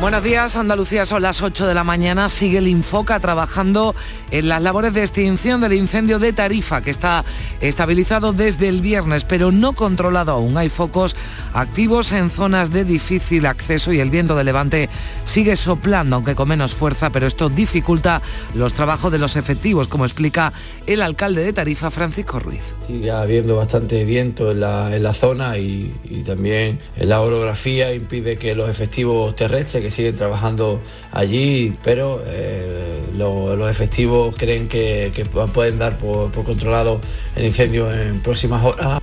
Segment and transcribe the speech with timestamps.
[0.00, 2.30] Buenos días, Andalucía son las 8 de la mañana.
[2.30, 3.94] Sigue el Infoca trabajando
[4.30, 7.22] en las labores de extinción del incendio de Tarifa, que está
[7.60, 10.56] estabilizado desde el viernes, pero no controlado aún.
[10.56, 11.16] Hay focos
[11.52, 14.88] activos en zonas de difícil acceso y el viento de levante
[15.24, 18.22] sigue soplando, aunque con menos fuerza, pero esto dificulta
[18.54, 20.54] los trabajos de los efectivos, como explica
[20.86, 22.74] el alcalde de Tarifa, Francisco Ruiz.
[22.86, 25.92] Sigue habiendo bastante viento en la, zona y,
[26.24, 30.80] también la orografía impide que los efectivos terrestres siguen trabajando
[31.12, 35.12] allí, pero eh, los efectivos creen que,
[35.52, 37.00] pueden dar por, por controlado
[37.36, 39.00] el incendio en próximas horas.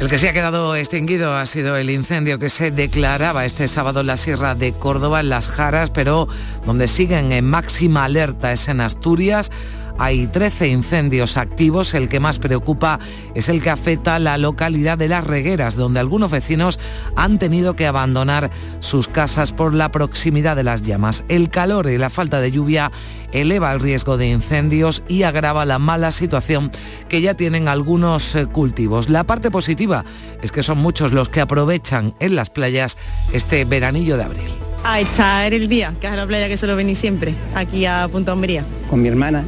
[0.00, 4.00] El que se ha quedado extinguido ha sido el incendio que se declaraba este sábado
[4.00, 6.26] en la Sierra de Córdoba, en Las Jaras, pero
[6.66, 9.52] donde siguen en máxima alerta es en Asturias.
[9.96, 12.98] Hay 13 incendios activos, el que más preocupa
[13.34, 16.80] es el que afecta a la localidad de Las Regueras, donde algunos vecinos
[17.14, 21.24] han tenido que abandonar sus casas por la proximidad de las llamas.
[21.28, 22.90] El calor y la falta de lluvia
[23.30, 26.72] eleva el riesgo de incendios y agrava la mala situación
[27.08, 29.08] que ya tienen algunos eh, cultivos.
[29.08, 30.04] La parte positiva
[30.42, 32.96] es que son muchos los que aprovechan en las playas
[33.32, 34.50] este veranillo de abril.
[34.82, 38.32] A echar el día, que es la playa que suelo venir siempre, aquí a Punta
[38.32, 38.64] Hombría.
[38.88, 39.44] Con mi hermana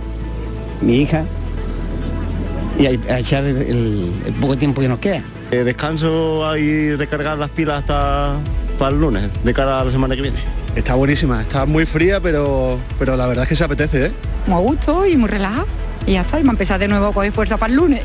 [0.81, 1.25] mi hija
[2.79, 5.23] y a, echar el, poco tiempo que nos queda.
[5.51, 8.39] Eh, descanso y recargar las pilas hasta
[8.79, 10.39] para el lunes, de cara a la semana que viene.
[10.75, 14.13] Está buenísima, está muy fría, pero, pero la verdad es que se apetece, ¿eh?
[14.47, 15.67] Muy a gusto y muy relajado.
[16.07, 18.03] Y ya está, y a empezar de nuevo coger fuerza para el lunes.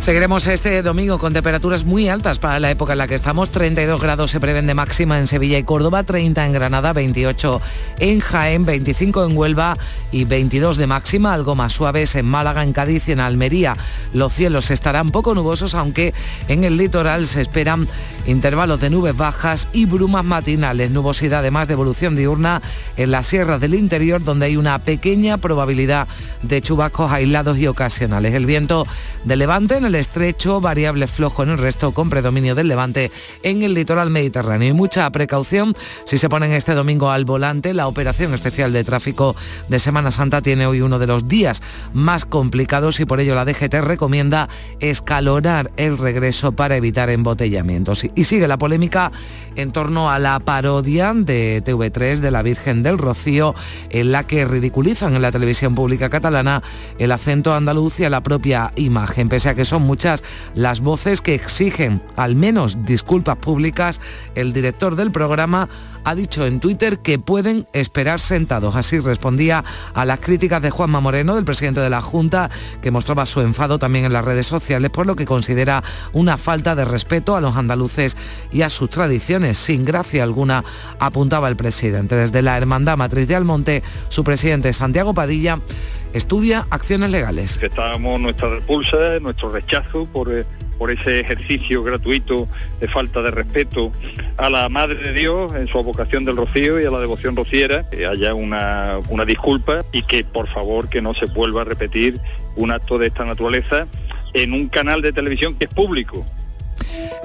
[0.00, 3.50] Seguiremos este domingo con temperaturas muy altas para la época en la que estamos.
[3.50, 7.60] 32 grados se prevén de máxima en Sevilla y Córdoba, 30 en Granada, 28
[7.98, 9.76] en Jaén, 25 en Huelva
[10.12, 13.76] y 22 de máxima, algo más suaves en Málaga, en Cádiz y en Almería.
[14.14, 16.14] Los cielos estarán poco nubosos, aunque
[16.48, 17.88] en el litoral se esperan
[18.26, 20.90] intervalos de nubes bajas y brumas matinales.
[20.90, 22.62] Nubosidad además de evolución diurna
[22.96, 26.08] en las sierras del interior, donde hay una pequeña probabilidad
[26.42, 28.34] de chubascos aislados y ocasionales.
[28.34, 28.86] El viento
[29.24, 33.10] de levante en el estrecho, variable flojo en el resto, con predominio del levante
[33.42, 34.68] en el litoral mediterráneo.
[34.68, 37.74] Y mucha precaución si se ponen este domingo al volante.
[37.74, 39.36] La operación especial de tráfico
[39.68, 43.44] de Semana Santa tiene hoy uno de los días más complicados y por ello la
[43.44, 44.48] DGT recomienda
[44.80, 48.04] escalonar el regreso para evitar embotellamientos.
[48.16, 49.12] Y sigue la polémica
[49.56, 53.54] en torno a la parodia de TV3 de la Virgen del Rocío,
[53.90, 56.62] en la que ridiculizan en la televisión pública catalana
[56.98, 61.20] el acento andaluz y a la propia imagen, pese a que son muchas las voces
[61.20, 64.00] que exigen al menos disculpas públicas,
[64.34, 65.68] el director del programa
[66.06, 68.76] ha dicho en Twitter que pueden esperar sentados.
[68.76, 72.48] Así respondía a las críticas de Juanma Moreno, del presidente de la Junta,
[72.80, 76.76] que mostraba su enfado también en las redes sociales por lo que considera una falta
[76.76, 78.16] de respeto a los andaluces
[78.52, 79.58] y a sus tradiciones.
[79.58, 80.64] Sin gracia alguna,
[81.00, 82.14] apuntaba el presidente.
[82.14, 85.58] Desde la Hermandad Matriz de Almonte, su presidente Santiago Padilla
[86.16, 87.58] estudia acciones legales.
[87.62, 90.44] Estábamos nuestra repulsa, nuestro rechazo por eh,
[90.78, 92.48] por ese ejercicio gratuito
[92.80, 93.92] de falta de respeto
[94.36, 97.88] a la Madre de Dios en su vocación del rocío y a la devoción rociera,
[97.88, 102.20] que haya una, una disculpa y que por favor que no se vuelva a repetir
[102.56, 103.86] un acto de esta naturaleza
[104.34, 106.26] en un canal de televisión que es público.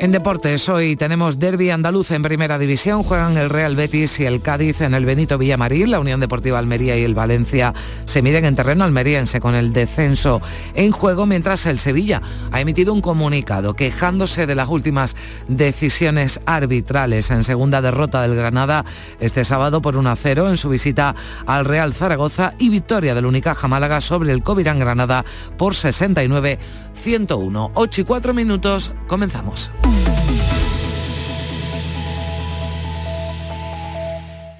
[0.01, 3.03] En deportes, hoy tenemos derby andaluz en primera división.
[3.03, 5.91] Juegan el Real Betis y el Cádiz en el Benito Villamarín.
[5.91, 7.73] La Unión Deportiva Almería y el Valencia
[8.05, 10.41] se miden en terreno almeriense con el descenso
[10.73, 15.15] en juego, mientras el Sevilla ha emitido un comunicado quejándose de las últimas
[15.47, 18.85] decisiones arbitrales en segunda derrota del Granada
[19.19, 24.01] este sábado por 1-0 en su visita al Real Zaragoza y victoria del Unicaja Málaga
[24.01, 25.23] sobre el Covirán Granada
[25.57, 26.57] por 69
[26.93, 27.71] 101.
[27.73, 29.40] 8 y 4 minutos, comenzamos.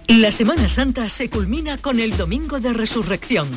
[0.08, 3.48] La Semana Santa se culmina con el Domingo de Resurrección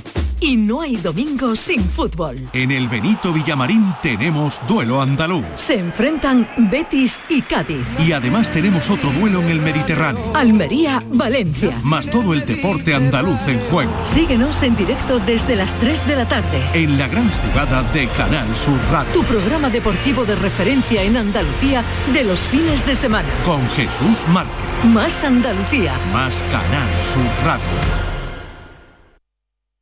[0.40, 2.48] y no hay domingo sin fútbol.
[2.52, 5.44] En el Benito Villamarín tenemos duelo andaluz.
[5.56, 7.86] Se enfrentan Betis y Cádiz.
[7.98, 10.32] Y además tenemos otro duelo en el Mediterráneo.
[10.34, 11.78] Almería, Valencia.
[11.82, 13.92] Más todo el deporte andaluz en juego.
[14.02, 16.62] Síguenos en directo desde las 3 de la tarde.
[16.74, 19.12] En la gran jugada de Canal Sur Radio.
[19.12, 21.82] Tu programa deportivo de referencia en Andalucía
[22.12, 23.28] de los fines de semana.
[23.44, 24.54] Con Jesús Márquez.
[24.84, 25.92] Más Andalucía.
[26.12, 28.13] Más Canal Sur Radio.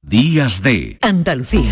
[0.05, 1.71] Días de Andalucía.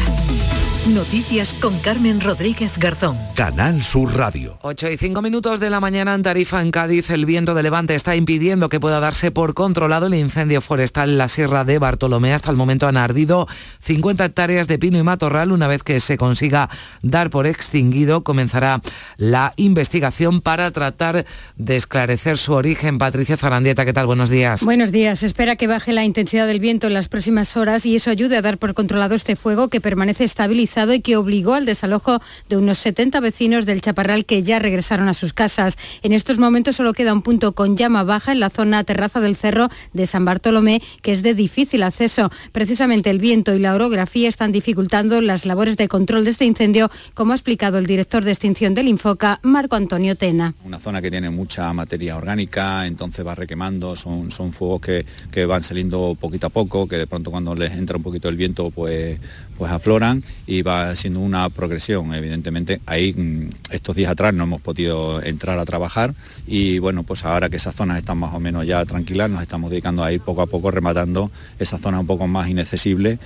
[0.87, 3.15] Noticias con Carmen Rodríguez Garzón.
[3.35, 4.59] Canal Sur Radio.
[4.63, 7.95] 8 y 5 minutos de la mañana en Tarifa, en Cádiz, el viento de levante
[7.95, 12.33] está impidiendo que pueda darse por controlado el incendio forestal en la Sierra de Bartolomé.
[12.33, 13.47] Hasta el momento han ardido
[13.81, 15.53] 50 hectáreas de pino y matorral.
[15.53, 16.71] Una vez que se consiga
[17.03, 18.81] dar por extinguido, comenzará
[19.19, 22.97] la investigación para tratar de esclarecer su origen.
[22.97, 24.07] Patricia Zarandieta, ¿qué tal?
[24.07, 24.65] Buenos días.
[24.65, 25.19] Buenos días.
[25.19, 28.39] Se espera que baje la intensidad del viento en las próximas horas y eso ayude
[28.39, 32.57] a dar por controlado este fuego que permanece estabilizado y que obligó al desalojo de
[32.57, 35.77] unos 70 vecinos del Chaparral que ya regresaron a sus casas.
[36.03, 39.37] En estos momentos solo queda un punto con llama baja en la zona terraza del
[39.37, 42.31] cerro de San Bartolomé, que es de difícil acceso.
[42.53, 46.91] Precisamente el viento y la orografía están dificultando las labores de control de este incendio,
[47.15, 50.55] como ha explicado el director de extinción del Infoca, Marco Antonio Tena.
[50.65, 55.47] Una zona que tiene mucha materia orgánica, entonces va requemando, son, son fuegos que, que
[55.47, 58.71] van saliendo poquito a poco, que de pronto cuando les entra un poquito el viento,
[58.71, 59.19] pues
[59.61, 62.15] pues afloran y va siendo una progresión.
[62.15, 66.15] Evidentemente, ahí mm, estos días atrás no hemos podido entrar a trabajar
[66.47, 69.71] y bueno, pues ahora que esas zonas están más o menos ya tranquilas, nos estamos
[69.71, 73.19] dedicando a ir poco a poco rematando esas zonas un poco más inaccesibles.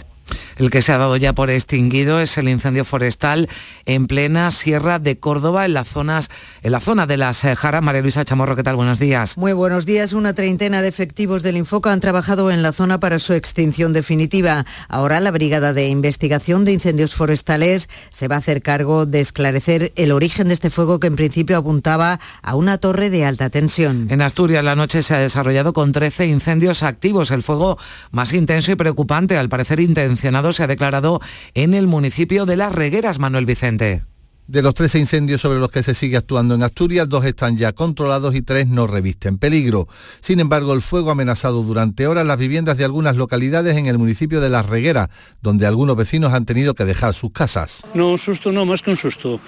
[0.57, 3.49] El que se ha dado ya por extinguido es el incendio forestal
[3.87, 6.31] en plena Sierra de Córdoba, en las zonas,
[6.63, 7.83] en la zona de las eh, Jaras.
[7.83, 8.77] María Luisa Chamorro, ¿qué tal?
[8.77, 9.37] Buenos días.
[9.37, 10.13] Muy buenos días.
[10.13, 14.65] Una treintena de efectivos del Infoca han trabajado en la zona para su extinción definitiva.
[14.89, 19.93] Ahora la Brigada de Investigación de Incendios Forestales se va a hacer cargo de esclarecer
[19.97, 24.07] el origen de este fuego que en principio apuntaba a una torre de alta tensión.
[24.11, 27.79] En Asturias la noche se ha desarrollado con 13 incendios activos, el fuego
[28.13, 31.21] más intenso y preocupante, al parecer intenso se ha declarado
[31.55, 34.03] en el municipio de Las Regueras, Manuel Vicente.
[34.47, 37.73] De los 13 incendios sobre los que se sigue actuando en Asturias, dos están ya
[37.73, 39.89] controlados y tres no revisten peligro.
[40.21, 43.97] Sin embargo, el fuego ha amenazado durante horas las viviendas de algunas localidades en el
[43.97, 45.09] municipio de Las Regueras,
[45.41, 47.85] donde algunos vecinos han tenido que dejar sus casas.
[47.95, 49.41] No, un susto no, más que un susto.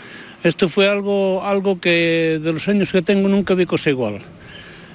[0.43, 4.23] Esto fue algo, algo que de los años que tengo nunca vi cosa igual.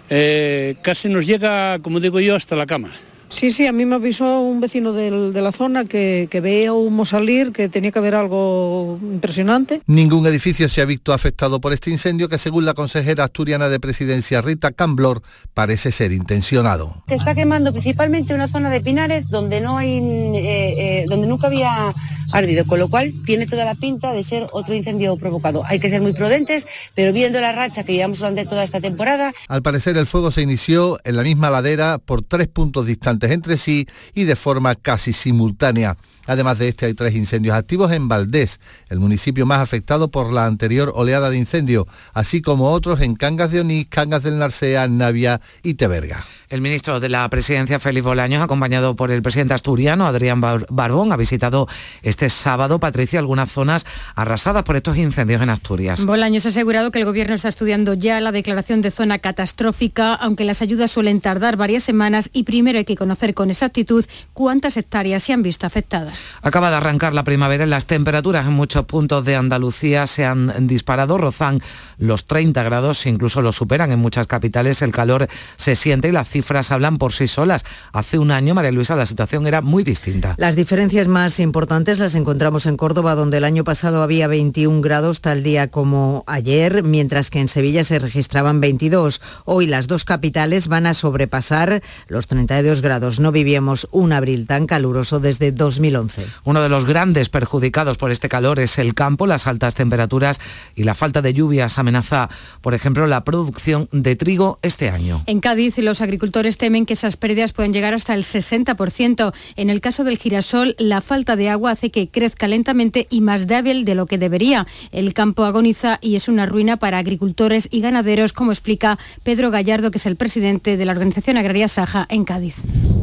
[0.09, 2.91] Eh, casi nos llega, como digo yo, hasta la cama.
[3.31, 6.73] Sí, sí, a mí me avisó un vecino del, de la zona que, que, veía
[6.73, 9.81] humo salir, que tenía que haber algo impresionante.
[9.87, 13.79] Ningún edificio se ha visto afectado por este incendio que según la consejera asturiana de
[13.79, 15.21] presidencia Rita Camblor
[15.53, 17.03] parece ser intencionado.
[17.07, 21.47] Se está quemando principalmente una zona de Pinares donde no hay, eh, eh, donde nunca
[21.47, 21.93] había
[22.33, 25.63] ardido, con lo cual tiene toda la pinta de ser otro incendio provocado.
[25.65, 29.33] Hay que ser muy prudentes, pero viendo la racha que llevamos durante toda esta temporada.
[29.47, 33.57] Al parecer el fuego se inició en la misma ladera por tres puntos distantes entre
[33.57, 35.97] sí y de forma casi simultánea.
[36.27, 38.59] Además de este hay tres incendios activos en Valdés,
[38.89, 43.51] el municipio más afectado por la anterior oleada de incendio, así como otros en Cangas
[43.51, 46.23] de Onís, Cangas del Narcea, Navia y Teberga.
[46.49, 51.17] El ministro de la Presidencia, Félix Bolaños, acompañado por el presidente asturiano, Adrián Barbón, ha
[51.17, 51.67] visitado
[52.01, 53.85] este sábado, Patricia, algunas zonas
[54.15, 56.05] arrasadas por estos incendios en Asturias.
[56.05, 60.43] Bolaños ha asegurado que el gobierno está estudiando ya la declaración de zona catastrófica, aunque
[60.43, 65.23] las ayudas suelen tardar varias semanas y primero hay que conocer con exactitud cuántas hectáreas
[65.23, 66.21] se han visto afectadas.
[66.41, 70.67] Acaba de arrancar la primavera y las temperaturas en muchos puntos de Andalucía se han
[70.67, 71.61] disparado, rozan
[71.97, 76.29] los 30 grados, incluso los superan en muchas capitales, el calor se siente y las
[76.29, 77.65] cifras hablan por sí solas.
[77.93, 80.35] Hace un año, María Luisa, la situación era muy distinta.
[80.37, 85.21] Las diferencias más importantes las encontramos en Córdoba, donde el año pasado había 21 grados
[85.21, 89.21] tal día como ayer, mientras que en Sevilla se registraban 22.
[89.45, 93.00] Hoy las dos capitales van a sobrepasar los 32 grados.
[93.01, 96.25] No vivíamos un abril tan caluroso desde 2011.
[96.43, 100.39] Uno de los grandes perjudicados por este calor es el campo, las altas temperaturas
[100.75, 102.29] y la falta de lluvias amenaza,
[102.61, 105.23] por ejemplo, la producción de trigo este año.
[105.25, 109.33] En Cádiz, los agricultores temen que esas pérdidas pueden llegar hasta el 60%.
[109.55, 113.47] En el caso del girasol, la falta de agua hace que crezca lentamente y más
[113.47, 114.67] débil de lo que debería.
[114.91, 119.89] El campo agoniza y es una ruina para agricultores y ganaderos, como explica Pedro Gallardo,
[119.89, 122.55] que es el presidente de la Organización Agraria Saja en Cádiz.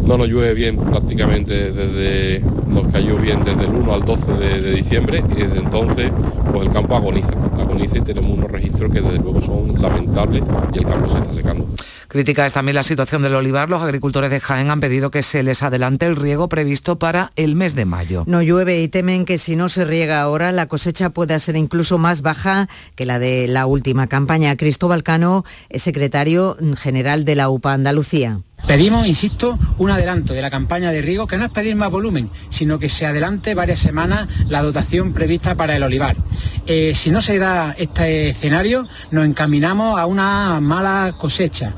[0.08, 4.62] No nos llueve bien prácticamente desde, nos cayó bien desde el 1 al 12 de,
[4.62, 6.10] de diciembre y desde entonces
[6.50, 10.78] pues el campo agoniza, agoniza y tenemos unos registros que desde luego son lamentables y
[10.78, 11.68] el campo se está secando.
[12.08, 13.68] Crítica es también la situación del olivar.
[13.68, 17.54] Los agricultores de Jaén han pedido que se les adelante el riego previsto para el
[17.54, 18.24] mes de mayo.
[18.26, 21.98] No llueve y temen que si no se riega ahora la cosecha pueda ser incluso
[21.98, 24.56] más baja que la de la última campaña.
[24.56, 28.40] Cristóbal Cano es secretario general de la UPA Andalucía.
[28.68, 32.28] Pedimos, insisto, un adelanto de la campaña de riego, que no es pedir más volumen,
[32.50, 36.14] sino que se adelante varias semanas la dotación prevista para el olivar.
[36.66, 41.72] Eh, si no se da este escenario, nos encaminamos a una mala cosecha.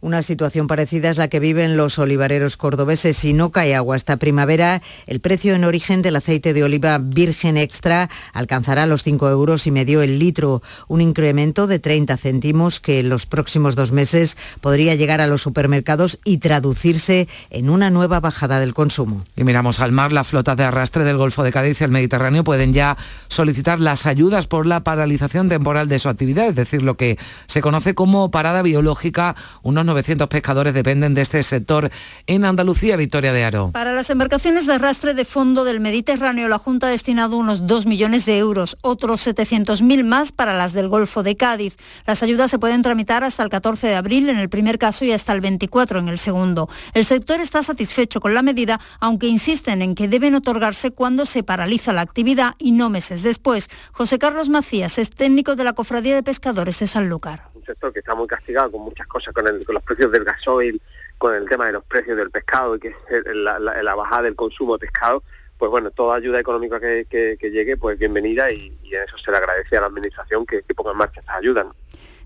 [0.00, 3.16] Una situación parecida es la que viven los olivareros cordobeses.
[3.16, 7.56] Si no cae agua esta primavera, el precio en origen del aceite de oliva virgen
[7.56, 13.00] extra alcanzará los 5 euros y medio el litro, un incremento de 30 céntimos que
[13.00, 18.20] en los próximos dos meses podría llegar a los supermercados y traducirse en una nueva
[18.20, 19.24] bajada del consumo.
[19.34, 22.44] Y miramos al mar, la flota de arrastre del Golfo de Cádiz y el Mediterráneo
[22.44, 22.98] pueden ya
[23.28, 27.62] solicitar las ayudas por la paralización temporal de su actividad, es decir, lo que se
[27.62, 29.36] conoce como parada biológica.
[29.62, 31.90] Unos 900 pescadores dependen de este sector
[32.26, 33.70] en Andalucía, Victoria de Aro.
[33.72, 37.86] Para las embarcaciones de arrastre de fondo del Mediterráneo, la Junta ha destinado unos 2
[37.86, 41.76] millones de euros, otros 700.000 más para las del Golfo de Cádiz.
[42.06, 45.12] Las ayudas se pueden tramitar hasta el 14 de abril en el primer caso y
[45.12, 46.68] hasta el 24 en el segundo.
[46.92, 51.42] El sector está satisfecho con la medida, aunque insisten en que deben otorgarse cuando se
[51.42, 53.68] paraliza la actividad y no meses después.
[53.92, 57.50] José Carlos Macías es técnico de la Cofradía de Pescadores de Sanlúcar.
[57.54, 60.24] Un sector que está muy castigado con muchas cosas, con, el, con los precios del
[60.24, 60.80] gasoil,
[61.18, 62.94] con el tema de los precios del pescado y que
[63.34, 65.22] la, bajada del consumo de pescado
[65.58, 69.30] pues bueno, toda ayuda económica que, que, que llegue, pues bienvenida y, en eso se
[69.30, 71.66] le agradece a la Administración que, que ponga en marcha estas ayudas.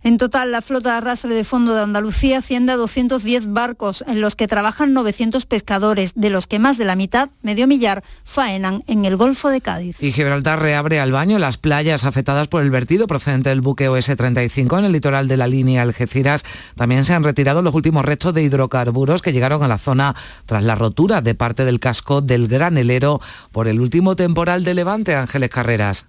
[0.03, 4.23] En total, la flota de arrastre de fondo de Andalucía asciende a 210 barcos, en
[4.23, 8.83] los que trabajan 900 pescadores, de los que más de la mitad, medio millar, faenan
[8.87, 10.03] en el Golfo de Cádiz.
[10.03, 14.79] Y Gibraltar reabre al baño las playas afectadas por el vertido procedente del buque OS-35
[14.79, 16.45] en el litoral de la línea Algeciras.
[16.77, 20.17] También se han retirado los últimos restos de hidrocarburos que llegaron a la zona
[20.47, 23.21] tras la rotura de parte del casco del granelero
[23.53, 26.07] por el último temporal de Levante, Ángeles Carreras.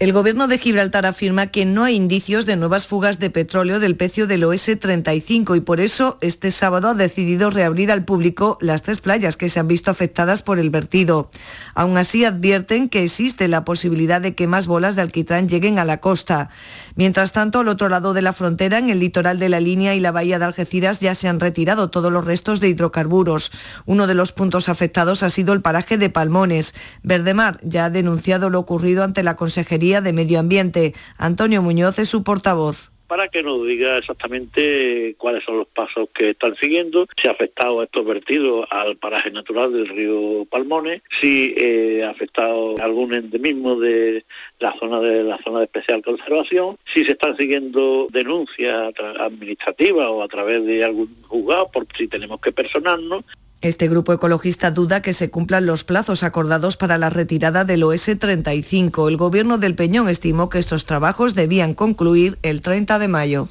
[0.00, 3.96] El gobierno de Gibraltar afirma que no hay indicios de nuevas fugas de petróleo del
[3.96, 9.02] pecio del OS-35 y por eso este sábado ha decidido reabrir al público las tres
[9.02, 11.28] playas que se han visto afectadas por el vertido.
[11.74, 15.84] Aún así advierten que existe la posibilidad de que más bolas de alquitrán lleguen a
[15.84, 16.48] la costa.
[16.96, 20.00] Mientras tanto, al otro lado de la frontera, en el litoral de la línea y
[20.00, 23.52] la bahía de Algeciras, ya se han retirado todos los restos de hidrocarburos.
[23.84, 26.74] Uno de los puntos afectados ha sido el paraje de Palmones.
[27.02, 30.94] Verdemar ya ha denunciado lo ocurrido ante la Consejería de Medio Ambiente.
[31.18, 36.30] Antonio Muñoz es su portavoz para que nos diga exactamente cuáles son los pasos que
[36.30, 42.04] están siguiendo, si ha afectado estos vertidos al paraje natural del río Palmones, si eh,
[42.04, 44.24] ha afectado algún endemismo de
[44.60, 50.22] la zona de la zona de especial conservación, si se están siguiendo denuncias administrativas o
[50.22, 53.24] a través de algún juzgado por si tenemos que personarnos
[53.60, 59.08] este grupo ecologista duda que se cumplan los plazos acordados para la retirada del OS-35.
[59.08, 63.48] El gobierno del Peñón estimó que estos trabajos debían concluir el 30 de mayo.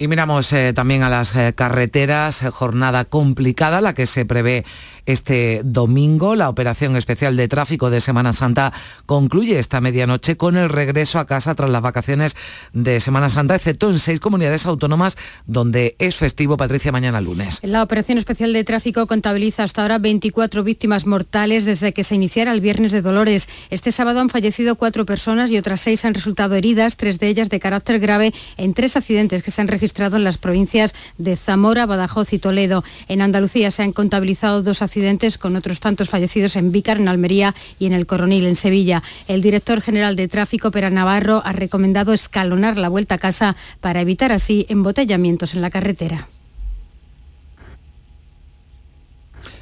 [0.00, 4.64] Y miramos eh, también a las eh, carreteras, eh, jornada complicada la que se prevé
[5.06, 6.36] este domingo.
[6.36, 8.72] La operación especial de tráfico de Semana Santa
[9.06, 12.36] concluye esta medianoche con el regreso a casa tras las vacaciones
[12.72, 17.58] de Semana Santa, excepto en seis comunidades autónomas donde es festivo, Patricia, mañana lunes.
[17.64, 22.52] La operación especial de tráfico contabiliza hasta ahora 24 víctimas mortales desde que se iniciara
[22.52, 23.48] el Viernes de Dolores.
[23.70, 27.48] Este sábado han fallecido cuatro personas y otras seis han resultado heridas, tres de ellas
[27.48, 31.86] de carácter grave en tres accidentes que se han registrado en las provincias de Zamora,
[31.86, 32.84] Badajoz y Toledo.
[33.08, 37.54] En Andalucía se han contabilizado dos accidentes con otros tantos fallecidos en Vícar, en Almería
[37.78, 39.02] y en el Coronil, en Sevilla.
[39.26, 44.00] El director general de tráfico, Pera Navarro, ha recomendado escalonar la vuelta a casa para
[44.00, 46.28] evitar así embotellamientos en la carretera.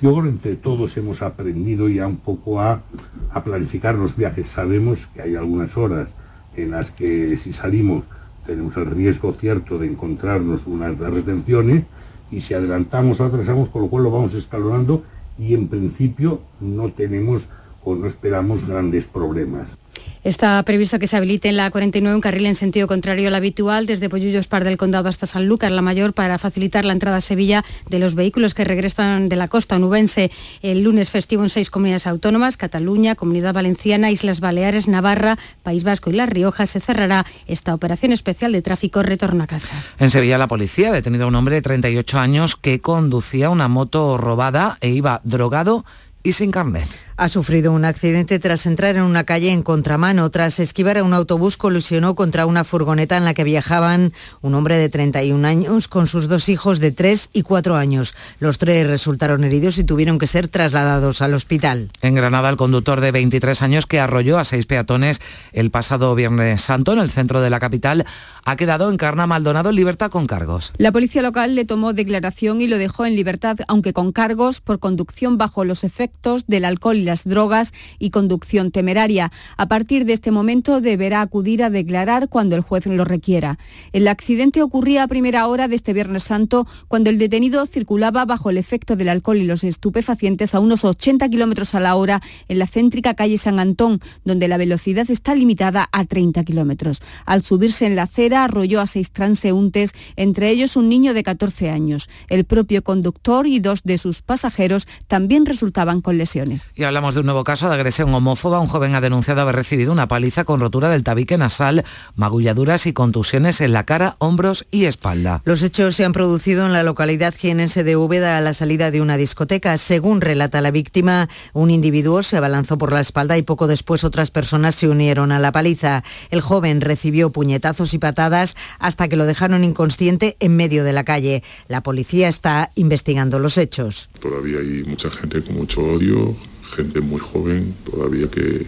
[0.02, 2.83] Yo creo que entre todos hemos aprendido ya un poco a,
[3.30, 4.47] a, planificar los viajes.
[4.47, 6.09] Sabemos que hay algunas horas
[6.56, 8.04] en las que si salimos
[8.47, 11.85] tenemos el riesgo cierto de encontrarnos unas retenciones
[12.31, 15.03] y si adelantamos o atrasamos, con lo cual lo vamos escalonando
[15.38, 17.47] y en principio no tenemos
[17.85, 19.76] o no esperamos grandes problemas.
[20.25, 23.86] Está previsto que se habilite en la 49 un carril en sentido contrario al habitual
[23.86, 27.64] desde Pollullos Par del Condado hasta Sanlúcar, la mayor, para facilitar la entrada a Sevilla
[27.88, 30.32] de los vehículos que regresan de la costa onubense.
[30.62, 36.10] El lunes festivo en seis comunidades autónomas, Cataluña, Comunidad Valenciana, Islas Baleares, Navarra, País Vasco
[36.10, 39.80] y La Rioja, se cerrará esta operación especial de tráfico retorno a casa.
[39.98, 43.68] En Sevilla la policía ha detenido a un hombre de 38 años que conducía una
[43.68, 45.84] moto robada e iba drogado
[46.22, 50.30] y sin carnet ha sufrido un accidente tras entrar en una calle en contramano.
[50.30, 54.76] Tras esquivar a un autobús, colisionó contra una furgoneta en la que viajaban un hombre
[54.76, 58.14] de 31 años con sus dos hijos de 3 y 4 años.
[58.38, 61.90] Los tres resultaron heridos y tuvieron que ser trasladados al hospital.
[62.02, 65.20] En Granada, el conductor de 23 años que arrolló a seis peatones
[65.52, 68.04] el pasado Viernes Santo en el centro de la capital
[68.44, 70.73] ha quedado en Carna Maldonado en libertad con cargos.
[70.76, 74.78] La policía local le tomó declaración y lo dejó en libertad, aunque con cargos por
[74.78, 79.32] conducción bajo los efectos del alcohol las drogas y conducción temeraria.
[79.56, 83.58] A partir de este momento deberá acudir a declarar cuando el juez lo requiera.
[83.92, 88.50] El accidente ocurría a primera hora de este Viernes Santo cuando el detenido circulaba bajo
[88.50, 92.58] el efecto del alcohol y los estupefacientes a unos 80 kilómetros a la hora en
[92.58, 97.02] la céntrica calle San Antón, donde la velocidad está limitada a 30 kilómetros.
[97.25, 101.70] Al subirse en la acera arrolló a seis transeúntes, entre ellos un niño de 14
[101.70, 102.08] años.
[102.28, 106.66] El propio conductor y dos de sus pasajeros también resultaban con lesiones.
[106.97, 108.59] Hablamos de un nuevo caso de agresión homófoba.
[108.59, 111.85] Un joven ha denunciado haber recibido una paliza con rotura del tabique nasal,
[112.15, 115.43] magulladuras y contusiones en la cara, hombros y espalda.
[115.45, 119.03] Los hechos se han producido en la localidad jienense de Úbeda a la salida de
[119.03, 119.76] una discoteca.
[119.76, 124.31] Según relata la víctima, un individuo se abalanzó por la espalda y poco después otras
[124.31, 126.03] personas se unieron a la paliza.
[126.31, 131.05] El joven recibió puñetazos y patadas hasta que lo dejaron inconsciente en medio de la
[131.05, 131.43] calle.
[131.69, 134.09] La policía está investigando los hechos.
[134.19, 136.35] Todavía hay mucha gente con mucho odio,
[136.75, 138.66] gente muy joven todavía que,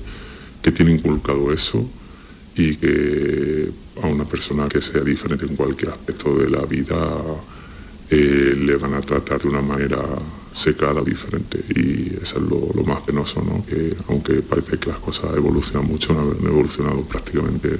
[0.62, 1.88] que tiene inculcado eso
[2.54, 3.70] y que
[4.02, 6.96] a una persona que sea diferente en cualquier aspecto de la vida
[8.10, 9.98] eh, le van a tratar de una manera
[10.52, 11.62] secada, diferente.
[11.68, 13.64] Y eso es lo, más penoso, ¿no?
[13.66, 17.78] que aunque parece que las cosas evolucionan mucho, no han evolucionado prácticamente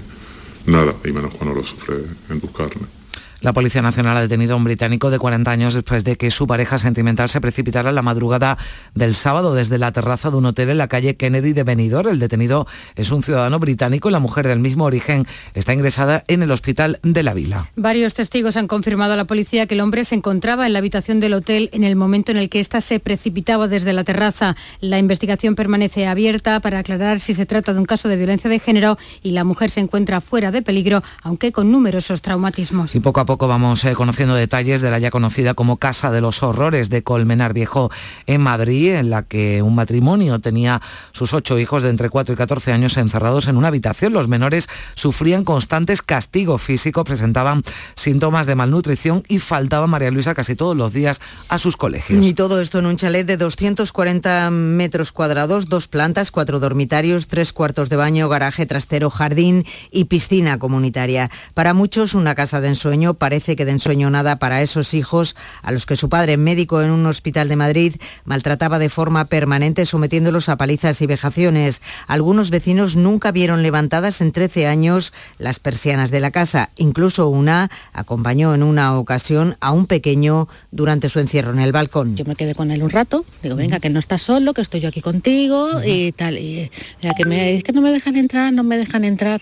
[0.67, 1.97] nada, y menos cuando lo sufre
[2.29, 2.98] en tus carnes.
[3.41, 6.49] La Policía Nacional ha detenido a un británico de 40 años después de que su
[6.49, 8.59] pareja sentimental se precipitara en la madrugada
[8.97, 12.09] del sábado desde la terraza de un hotel en la calle Kennedy de Benidorm.
[12.09, 12.67] El detenido
[12.97, 16.99] es un ciudadano británico y la mujer del mismo origen está ingresada en el hospital
[17.05, 17.71] de la Vila.
[17.77, 21.21] Varios testigos han confirmado a la policía que el hombre se encontraba en la habitación
[21.21, 24.57] del hotel en el momento en el que ésta se precipitaba desde la terraza.
[24.81, 28.59] La investigación permanece abierta para aclarar si se trata de un caso de violencia de
[28.59, 32.97] género y la mujer se encuentra fuera de peligro, aunque con numerosos traumatismos.
[32.97, 36.23] Y poco a poco vamos eh, conociendo detalles de la ya conocida como Casa de
[36.23, 37.91] los Horrores de Colmenar Viejo
[38.27, 40.81] en Madrid, en la que un matrimonio tenía
[41.13, 44.15] sus ocho hijos de entre 4 y 14 años encerrados en una habitación.
[44.15, 47.65] Los menores sufrían constantes castigos físicos, presentaban
[47.97, 51.21] síntomas de malnutrición y faltaba María Luisa casi todos los días
[51.51, 52.25] a sus colegios.
[52.25, 57.53] Y todo esto en un chalet de 240 metros cuadrados, dos plantas, cuatro dormitarios, tres
[57.53, 61.31] cuartos de baño, garaje trastero, jardín y piscina comunitaria.
[61.53, 65.73] Para muchos una casa de ensueño parece que de ensueño nada para esos hijos a
[65.73, 70.49] los que su padre, médico en un hospital de Madrid, maltrataba de forma permanente sometiéndolos
[70.49, 71.83] a palizas y vejaciones.
[72.07, 76.71] Algunos vecinos nunca vieron levantadas en 13 años las persianas de la casa.
[76.77, 82.17] Incluso una acompañó en una ocasión a un pequeño durante su encierro en el balcón.
[82.17, 84.81] Yo me quedé con él un rato, digo, venga, que no estás solo, que estoy
[84.81, 86.39] yo aquí contigo y tal.
[86.39, 89.41] Y ya que me es que no me dejan entrar, no me dejan entrar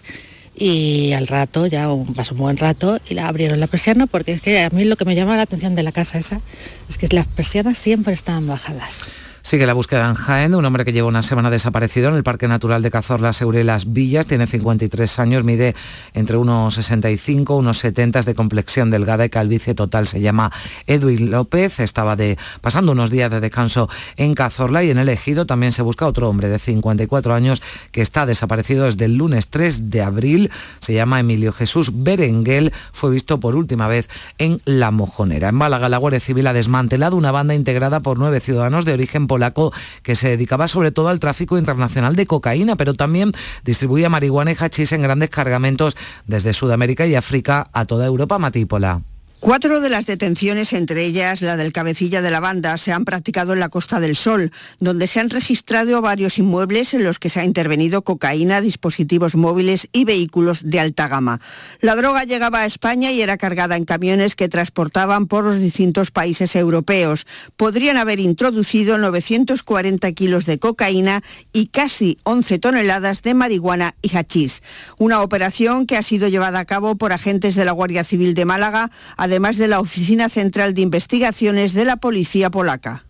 [0.56, 4.40] y al rato, ya pasó un buen rato, y la abrieron la persiana porque es
[4.40, 6.40] que a mí lo que me llama la atención de la casa esa
[6.88, 9.10] es que las persianas siempre estaban bajadas.
[9.46, 12.48] Sigue la búsqueda en Jaén un hombre que lleva una semana desaparecido en el Parque
[12.48, 14.26] Natural de Cazorla, Seure Las Villas.
[14.26, 15.76] Tiene 53 años, mide
[16.14, 20.08] entre unos 65, unos 70 de complexión delgada y calvicie total.
[20.08, 20.50] Se llama
[20.88, 21.78] Edwin López.
[21.78, 22.16] Estaba
[22.60, 26.28] pasando unos días de descanso en Cazorla y en el Ejido también se busca otro
[26.28, 30.50] hombre de 54 años que está desaparecido desde el lunes 3 de abril.
[30.80, 32.72] Se llama Emilio Jesús Berenguel.
[32.92, 35.50] Fue visto por última vez en La Mojonera.
[35.50, 39.28] En Málaga, la Guardia Civil ha desmantelado una banda integrada por nueve ciudadanos de origen
[39.36, 39.72] polaco
[40.02, 43.32] que se dedicaba sobre todo al tráfico internacional de cocaína, pero también
[43.64, 45.94] distribuía marihuana y hachís en grandes cargamentos
[46.26, 49.02] desde Sudamérica y África a toda Europa, Matípola.
[49.46, 53.52] Cuatro de las detenciones, entre ellas la del cabecilla de la banda, se han practicado
[53.52, 57.38] en la Costa del Sol, donde se han registrado varios inmuebles en los que se
[57.38, 61.40] ha intervenido cocaína, dispositivos móviles y vehículos de alta gama.
[61.80, 66.10] La droga llegaba a España y era cargada en camiones que transportaban por los distintos
[66.10, 67.24] países europeos.
[67.56, 74.64] Podrían haber introducido 940 kilos de cocaína y casi 11 toneladas de marihuana y hachís.
[74.98, 78.44] Una operación que ha sido llevada a cabo por agentes de la Guardia Civil de
[78.44, 83.04] Málaga, además de la Oficina Central de Investigaciones de la Policía Polaca.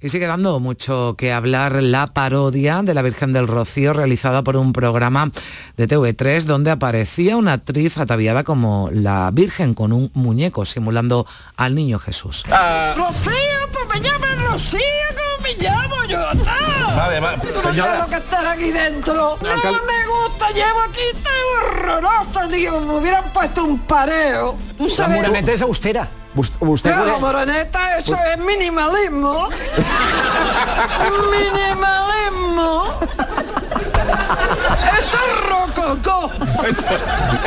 [0.00, 4.56] Y sigue dando mucho que hablar la parodia de la Virgen del Rocío realizada por
[4.56, 5.32] un programa
[5.76, 11.74] de TV3 donde aparecía una actriz ataviada como la Virgen con un muñeco simulando al
[11.74, 12.44] niño Jesús.
[12.46, 12.96] Uh...
[12.96, 13.32] Rocío,
[13.72, 14.78] pues me llaman Rocío,
[15.10, 16.30] como me llamo yo.
[16.30, 16.79] Está.
[17.00, 17.98] Vale, vale, señora.
[18.00, 19.38] No que estás aquí dentro.
[19.40, 19.72] No Alcal...
[19.86, 24.54] me gusta, llevo aquí tan horroroso, digo, me hubieran puesto un pareo.
[24.76, 25.26] ¿Tú sabes?
[25.26, 26.08] La es austera.
[26.34, 29.48] Usted claro, moreneta, eso es minimalismo.
[31.32, 32.84] minimalismo.
[34.98, 36.30] Esto es rococó.
[36.66, 36.86] Esto,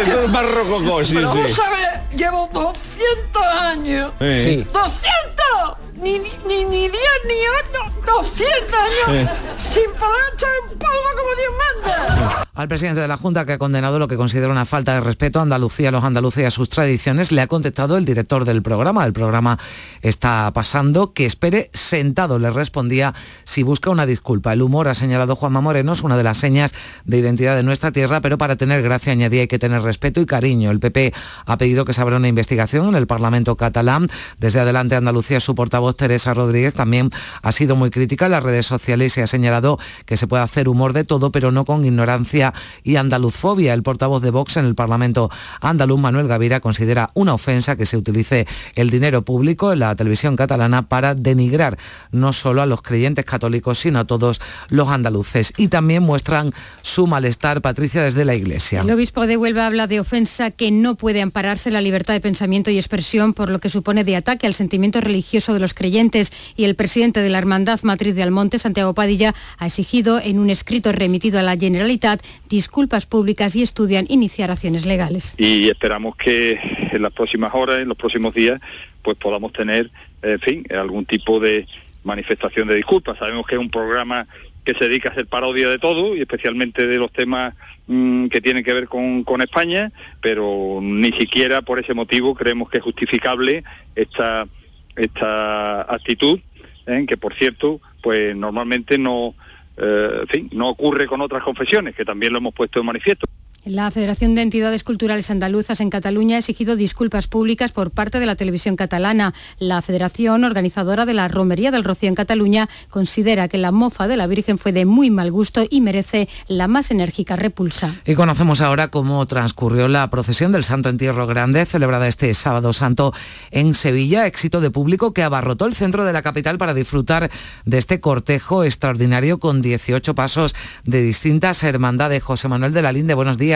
[0.02, 1.42] esto es más rococó, sí, Pero sí.
[1.44, 4.12] Vos sabés, llevo 200 años.
[4.20, 4.68] Sí.
[4.74, 5.76] ¡200!
[5.96, 6.92] Ni, ni, ni 10
[7.28, 7.40] ni
[7.72, 11.54] 8, 200 años sin poder echar un polvo como Dios
[11.84, 12.48] manda.
[12.56, 15.40] Al presidente de la Junta, que ha condenado lo que considera una falta de respeto
[15.40, 18.62] a Andalucía, a los andaluces y a sus tradiciones, le ha contestado el director del
[18.62, 19.06] programa.
[19.06, 19.58] El programa
[20.02, 24.54] está pasando, que espere sentado, le respondía si busca una disculpa.
[24.54, 26.74] El humor, ha señalado Juanma Moreno, es una de las señas
[27.06, 30.28] de identidad de nuestra tierra, pero para tener gracia, añadía, hay que tener respeto y
[30.28, 30.70] cariño.
[30.70, 31.14] El PP
[31.46, 34.10] ha pedido que se abra una investigación en el Parlamento catalán.
[34.38, 37.10] Desde adelante Andalucía, su portavoz Teresa Rodríguez también
[37.42, 40.70] ha sido muy crítica en las redes sociales y ha señalado que se puede hacer
[40.70, 43.74] humor de todo, pero no con ignorancia y andaluzfobia.
[43.74, 47.98] El portavoz de Vox en el Parlamento andaluz, Manuel Gavira, considera una ofensa que se
[47.98, 51.78] utilice el dinero público en la televisión catalana para denigrar
[52.12, 55.54] no solo a los creyentes católicos, sino a todos los andaluces.
[55.58, 58.82] Y también muestran su malestar, Patricia, desde la Iglesia.
[58.82, 62.72] El obispo de Huelva habla de ofensa que no puede ampararse la libertad de pensamiento
[62.72, 66.66] y expresión por lo que supone de ataque al sentimiento religioso de los creyentes y
[66.66, 70.92] el presidente de la Hermandad Matriz de Almonte, Santiago Padilla, ha exigido en un escrito
[70.92, 75.34] remitido a la Generalitat disculpas públicas y estudian iniciar acciones legales.
[75.38, 76.60] Y esperamos que
[76.92, 78.60] en las próximas horas, en los próximos días,
[79.02, 81.68] pues podamos tener, en fin, algún tipo de
[82.04, 83.18] manifestación de disculpas.
[83.18, 84.28] Sabemos que es un programa
[84.64, 87.54] que se dedica a hacer parodia de todo y especialmente de los temas
[87.88, 92.70] mm, que tienen que ver con, con España, pero ni siquiera por ese motivo creemos
[92.70, 93.64] que es justificable
[93.96, 94.48] esta,
[94.96, 96.40] esta actitud,
[96.86, 97.06] ¿eh?
[97.08, 99.36] que por cierto, pues normalmente no,
[99.78, 103.26] eh, fin, no ocurre con otras confesiones, que también lo hemos puesto en manifiesto.
[103.66, 108.26] La Federación de Entidades Culturales Andaluzas en Cataluña ha exigido disculpas públicas por parte de
[108.26, 109.34] la televisión catalana.
[109.58, 114.18] La Federación, organizadora de la Romería del Rocío en Cataluña, considera que la mofa de
[114.18, 117.96] la Virgen fue de muy mal gusto y merece la más enérgica repulsa.
[118.06, 123.14] Y conocemos ahora cómo transcurrió la procesión del Santo Entierro Grande, celebrada este sábado santo
[123.50, 127.32] en Sevilla, éxito de público que abarrotó el centro de la capital para disfrutar
[127.64, 132.22] de este cortejo extraordinario con 18 pasos de distintas hermandades.
[132.22, 133.53] José Manuel de la Linde, buenos días.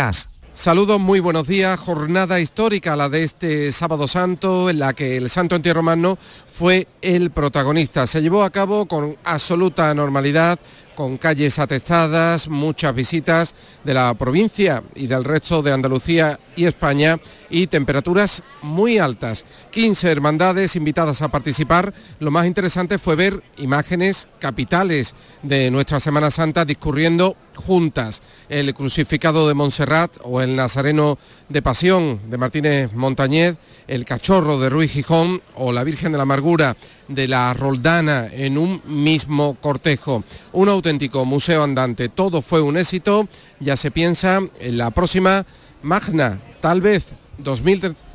[0.54, 1.80] Saludos, muy buenos días.
[1.80, 6.88] Jornada histórica la de este sábado santo en la que el Santo Entierro Magno fue
[7.02, 8.06] el protagonista.
[8.06, 10.60] Se llevó a cabo con absoluta normalidad,
[10.96, 17.20] con calles atestadas, muchas visitas de la provincia y del resto de Andalucía y España
[17.50, 19.46] y temperaturas muy altas.
[19.72, 21.94] 15 hermandades invitadas a participar.
[22.20, 28.22] Lo más interesante fue ver imágenes capitales de nuestra Semana Santa discurriendo juntas.
[28.48, 31.18] El crucificado de Montserrat o el Nazareno
[31.50, 36.24] de Pasión de Martínez Montañez, el Cachorro de Ruiz Gijón o la Virgen de la
[36.24, 36.78] Amargura
[37.10, 40.24] de la Roldana en un mismo cortejo.
[40.54, 42.08] Un auténtico museo andante.
[42.08, 43.28] Todo fue un éxito.
[43.60, 45.46] Ya se piensa en la próxima
[45.82, 47.08] Magna, tal vez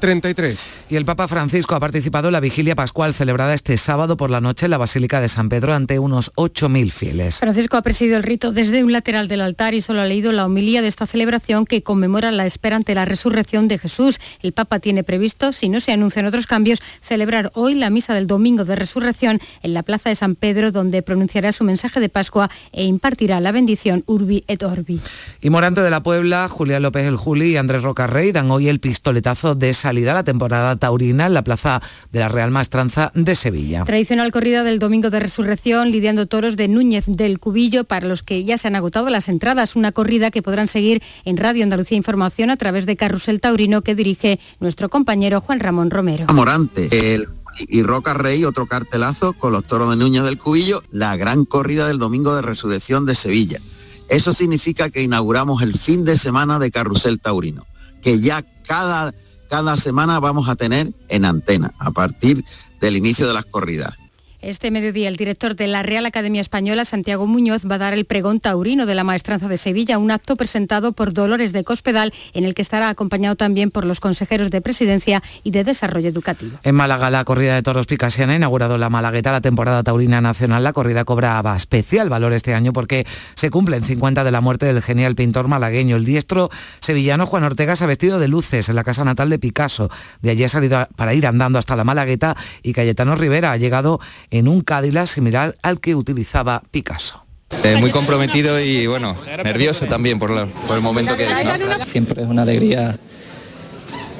[0.02, 0.84] 2033.
[0.90, 4.40] Y el Papa Francisco ha participado en la vigilia pascual celebrada este sábado por la
[4.40, 7.38] noche en la Basílica de San Pedro ante unos 8.000 fieles.
[7.38, 10.44] Francisco ha presidido el rito desde un lateral del altar y solo ha leído la
[10.44, 14.18] homilía de esta celebración que conmemora la espera ante la resurrección de Jesús.
[14.42, 18.26] El Papa tiene previsto, si no se anuncian otros cambios, celebrar hoy la misa del
[18.26, 22.50] Domingo de Resurrección en la Plaza de San Pedro, donde pronunciará su mensaje de Pascua
[22.72, 25.00] e impartirá la bendición Urbi et Orbi.
[25.40, 28.80] Y Morante de la Puebla, Julián López el Juli y Andrés Rocarrey dan hoy el
[28.80, 33.84] pistoletazo de salida la temporada taurina en la Plaza de la Real Maestranza de Sevilla.
[33.84, 38.44] Tradicional corrida del Domingo de Resurrección, lidiando toros de Núñez del Cubillo, para los que
[38.44, 39.76] ya se han agotado las entradas.
[39.76, 43.94] Una corrida que podrán seguir en Radio Andalucía Información a través de Carrusel Taurino que
[43.94, 46.26] dirige nuestro compañero Juan Ramón Romero.
[46.32, 47.28] Morante, el
[47.58, 51.86] y Roca Rey, otro cartelazo con los toros de Núñez del Cubillo, la gran corrida
[51.86, 53.60] del Domingo de Resurrección de Sevilla.
[54.08, 57.66] Eso significa que inauguramos el fin de semana de Carrusel Taurino,
[58.02, 59.14] que ya cada,
[59.52, 62.42] cada semana vamos a tener en antena, a partir
[62.80, 63.92] del inicio de las corridas.
[64.42, 68.06] Este mediodía el director de la Real Academia Española, Santiago Muñoz, va a dar el
[68.06, 72.42] pregón taurino de la Maestranza de Sevilla, un acto presentado por Dolores de Cospedal, en
[72.42, 76.58] el que estará acompañado también por los consejeros de Presidencia y de Desarrollo Educativo.
[76.64, 80.64] En Málaga, la corrida de toros Picasiana ha inaugurado la Malagueta, la temporada taurina nacional.
[80.64, 84.82] La corrida cobra especial valor este año porque se cumplen 50 de la muerte del
[84.82, 85.94] genial pintor malagueño.
[85.94, 86.50] El diestro
[86.80, 89.88] sevillano Juan Ortega se ha vestido de luces en la casa natal de Picasso.
[90.20, 94.00] De allí ha salido para ir andando hasta la Malagueta y Cayetano Rivera ha llegado
[94.32, 97.22] en un Cadillac similar al que utilizaba Picasso.
[97.62, 99.14] Eh, muy comprometido y bueno,
[99.44, 101.84] nervioso también por, la- por el momento que ¿no?
[101.84, 102.96] Siempre es una alegría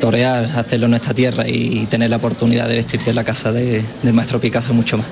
[0.01, 3.85] torear, hacerlo en nuestra tierra y tener la oportunidad de vestirte en la casa de-
[4.03, 5.07] del maestro Picasso mucho más.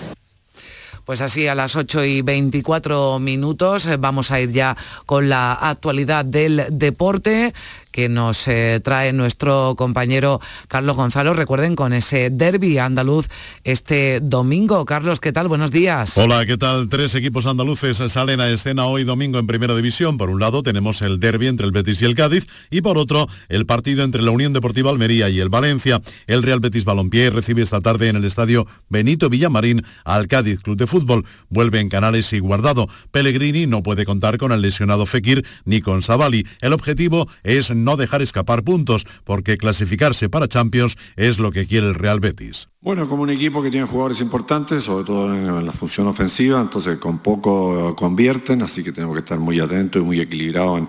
[1.07, 5.55] Pues así a las 8 y 24 minutos eh, vamos a ir ya con la
[5.55, 7.53] actualidad del deporte
[7.91, 11.35] que nos eh, trae nuestro compañero Carlos Gonzalo.
[11.35, 13.29] Recuerden con ese derby andaluz
[13.65, 14.85] este domingo.
[14.85, 15.49] Carlos, ¿qué tal?
[15.49, 16.17] Buenos días.
[16.19, 16.89] Hola, ¿qué tal?
[16.89, 20.19] Tres equipos andaluces salen a escena hoy domingo en Primera División.
[20.19, 23.29] Por un lado tenemos el derby entre el Betis y el Cádiz y por otro
[23.49, 26.01] el partido entre la Unión Deportiva Almería y el Valencia.
[26.27, 30.77] El Real Betis Balompié recibe esta tarde en el estadio Benito Villamarín al Cádiz Club
[30.77, 31.25] de Fútbol.
[31.49, 32.89] Vuelve en Canales y Guardado.
[33.11, 36.47] Pellegrini no puede contar con el lesionado Fekir ni con Savali.
[36.61, 41.89] El objetivo es no dejar escapar puntos porque clasificarse para Champions es lo que quiere
[41.89, 42.69] el Real Betis.
[42.81, 46.99] Bueno, como un equipo que tiene jugadores importantes, sobre todo en la función ofensiva, entonces
[46.99, 50.89] con poco convierten, así que tenemos que estar muy atentos y muy equilibrados en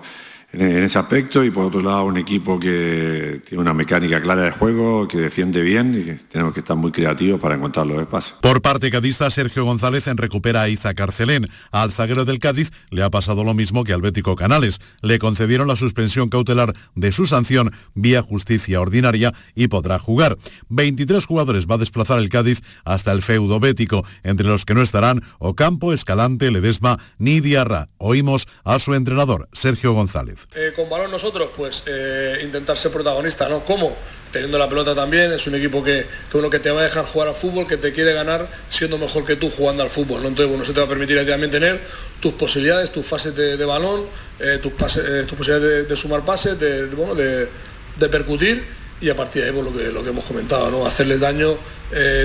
[0.52, 4.50] en ese aspecto y por otro lado un equipo que tiene una mecánica clara de
[4.50, 8.38] juego, que defiende bien y que tenemos que estar muy creativos para encontrar los espacios.
[8.40, 11.48] Por parte cadista, Sergio González en recupera a Iza Carcelén.
[11.70, 14.80] Al zaguero del Cádiz le ha pasado lo mismo que al Bético Canales.
[15.00, 20.36] Le concedieron la suspensión cautelar de su sanción vía justicia ordinaria y podrá jugar.
[20.68, 24.82] 23 jugadores va a desplazar el Cádiz hasta el feudo bético, entre los que no
[24.82, 27.86] estarán Ocampo, Escalante, Ledesma ni Diarra.
[27.98, 30.41] Oímos a su entrenador, Sergio González.
[30.54, 33.64] Eh, con balón nosotros, pues eh, intentar ser protagonista, ¿no?
[33.64, 33.96] ¿Cómo?
[34.30, 37.28] Teniendo la pelota también, es un equipo que, uno que te va a dejar jugar
[37.28, 40.28] al fútbol, que te quiere ganar siendo mejor que tú jugando al fútbol, ¿no?
[40.28, 41.80] Entonces, bueno, se te va a permitir también tener
[42.20, 44.04] tus posibilidades, tus fases de, balón,
[44.40, 48.62] eh, tus, posibilidades de, sumar pases, de, de, percutir
[49.00, 50.86] y a partir de ahí pues, lo, que, lo que hemos comentado, ¿no?
[50.86, 51.56] hacerles daño,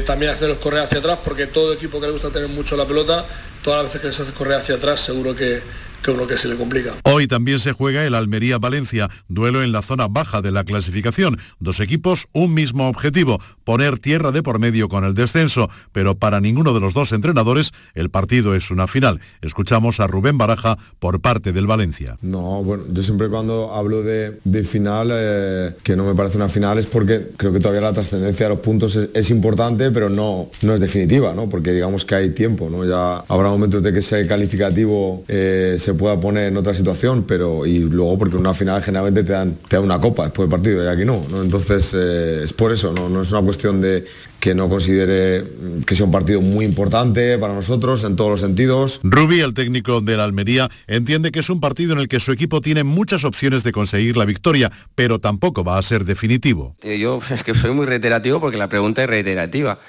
[0.06, 3.26] también hacerlos correr hacia atrás, porque todo equipo que le gusta tener mucho la pelota,
[3.64, 5.62] todas las veces que les haces correr hacia atrás, seguro que,
[6.08, 6.96] que uno que se le complica.
[7.04, 11.38] Hoy también se juega el Almería-Valencia, duelo en la zona baja de la clasificación.
[11.60, 16.40] Dos equipos, un mismo objetivo, poner tierra de por medio con el descenso, pero para
[16.40, 19.20] ninguno de los dos entrenadores el partido es una final.
[19.42, 22.18] Escuchamos a Rubén Baraja por parte del Valencia.
[22.22, 26.78] No, bueno, yo siempre cuando hablo de, final, eh, que no me parece una final,
[26.78, 30.74] es porque creo que todavía la trascendencia de los puntos es, importante, pero no, no
[30.74, 31.50] es definitiva, ¿no?
[31.50, 32.86] Porque digamos que hay tiempo, ¿no?
[32.86, 37.66] Ya habrá momentos de que ese calificativo eh, se pueda poner en otra situación, pero
[37.66, 40.84] y luego porque una final generalmente te dan, te dan una copa después del partido
[40.84, 41.42] y aquí no, ¿no?
[41.42, 43.10] Entonces eh, es por eso, ¿no?
[43.10, 44.06] no es una cuestión de
[44.40, 45.44] que no considere
[45.86, 49.00] que sea un partido muy importante para nosotros en todos los sentidos.
[49.04, 52.32] Rubi, el técnico de la Almería, entiende que es un partido en el que su
[52.32, 56.76] equipo tiene muchas opciones de conseguir la victoria, pero tampoco va a ser definitivo.
[56.82, 59.80] Eh, yo es que soy muy reiterativo porque la pregunta es reiterativa.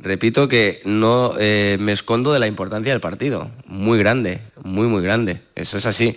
[0.00, 3.50] Repito que no eh, me escondo de la importancia del partido.
[3.66, 5.42] Muy grande, muy, muy grande.
[5.54, 6.16] Eso es así.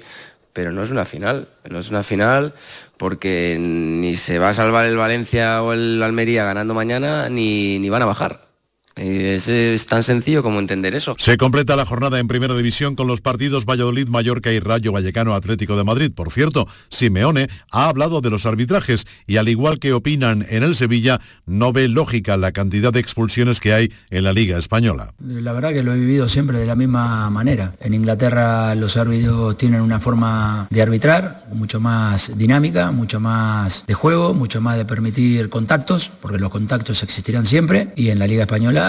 [0.54, 1.48] Pero no es una final.
[1.70, 2.54] No es una final
[2.98, 7.90] porque ni se va a salvar el Valencia o el Almería ganando mañana, ni, ni
[7.90, 8.51] van a bajar.
[8.96, 11.16] Es, tan sencillo como entender eso.
[11.18, 15.34] Se completa la jornada en Primera División con los partidos Valladolid, Mallorca y Rayo Vallecano
[15.34, 16.12] Atlético de Madrid.
[16.14, 20.76] Por cierto, Simeone ha hablado de los arbitrajes y al igual que opinan en el
[20.76, 25.14] Sevilla, no ve lógica la cantidad de expulsiones que hay en la Liga Española.
[25.20, 27.74] La verdad que lo he vivido siempre de la misma manera.
[27.80, 33.94] En Inglaterra los árbitros tienen una forma de arbitrar mucho más dinámica, mucho más de
[33.94, 38.44] juego, mucho más de permitir contactos, porque los contactos existirán siempre, y en la Liga
[38.44, 38.81] Española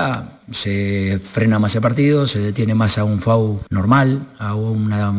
[0.50, 5.12] se frena más el partido, se detiene más a un FAU normal, a una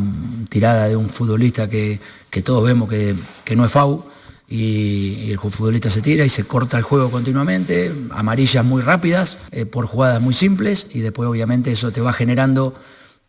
[0.49, 1.99] tirada de un futbolista que,
[2.43, 3.15] todos vemos que,
[3.55, 4.03] no es FAU.
[4.49, 9.65] Y, el futbolista se tira y se corta el juego continuamente, amarillas muy rápidas, eh,
[9.65, 12.75] por jugadas muy simples, y después obviamente eso te va generando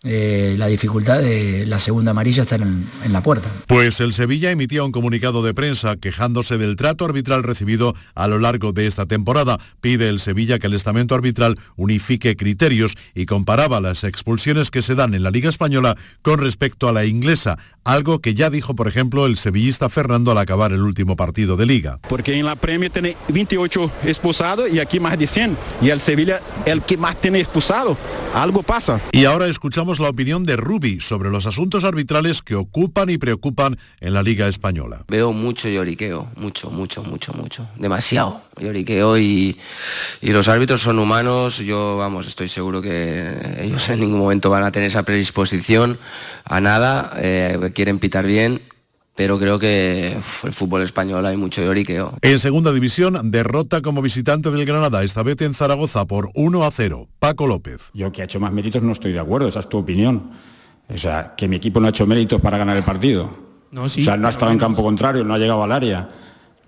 [0.05, 3.49] eh, la dificultad de la segunda amarilla estar en, la puerta.
[3.67, 8.38] Pues el Sevilla emitía un comunicado de prensa quejándose del trato arbitral recibido a lo
[8.38, 9.59] largo de esta temporada.
[9.81, 14.95] Pide el Sevilla que el estamento arbitral unifique criterios y comparaba las expulsiones que se
[14.95, 18.88] dan en la Liga Española con respecto a la inglesa, algo que ya dijo, por
[18.88, 21.99] ejemplo, el sevillista Fernando al acabar el último partido de Liga.
[22.09, 25.57] Porque en la Premier tiene 28 expulsados y aquí más de 100.
[25.81, 27.97] Y el Sevilla el que más tiene expulsado.
[28.35, 29.01] Algo pasa.
[29.12, 33.79] Y ahora escuchamos la opinión de Rubi sobre los asuntos arbitrales que ocupan y preocupan
[34.01, 35.05] en la Liga Española.
[35.09, 37.69] Veo mucho lloriqueo, mucho, mucho, mucho, mucho.
[37.77, 39.57] Demasiado lloriqueo y,
[40.21, 41.59] y los árbitros son humanos.
[41.59, 45.99] Yo, vamos, estoy seguro que ellos en ningún momento van a tener esa predisposición
[46.45, 47.13] a nada.
[47.19, 48.63] Eh, quieren pitar bien
[49.16, 52.14] pero creo que el fútbol español hay mucho lloriqueo.
[52.20, 56.70] En segunda división, derrota como visitante del Granada, esta vez en Zaragoza por 1 a
[56.70, 57.09] 0.
[57.18, 57.90] Paco López.
[57.94, 60.31] Yo que ha hecho más méritos no estoy de acuerdo, esa es tu opinión.
[60.88, 63.31] O sea, que mi equipo no ha hecho méritos para ganar el partido.
[63.70, 66.09] No, sí, o sea, no ha estado en campo contrario, no ha llegado al área.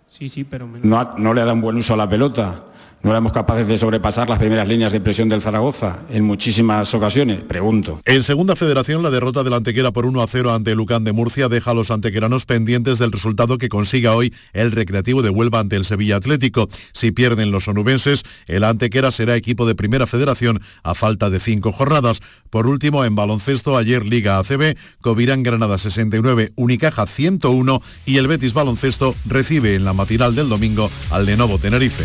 [0.08, 2.65] Sí, sí, pero no, no le ha dado un buen uso a la pelota.
[3.02, 7.42] No éramos capaces de sobrepasar las primeras líneas de presión del Zaragoza en muchísimas ocasiones,
[7.44, 8.00] pregunto.
[8.04, 11.48] En segunda federación, la derrota del Antequera por 1 a 0 ante Lucán de Murcia
[11.48, 15.76] deja a los antequeranos pendientes del resultado que consiga hoy el Recreativo de Huelva ante
[15.76, 16.68] el Sevilla Atlético.
[16.92, 21.72] Si pierden los onubenses, el Antequera será equipo de primera federación a falta de cinco
[21.72, 22.20] jornadas.
[22.50, 28.54] Por último, en baloncesto, ayer Liga ACB, Covirán Granada 69, Unicaja 101 y el Betis
[28.54, 32.04] Baloncesto recibe en la matinal del domingo al Lenovo Tenerife.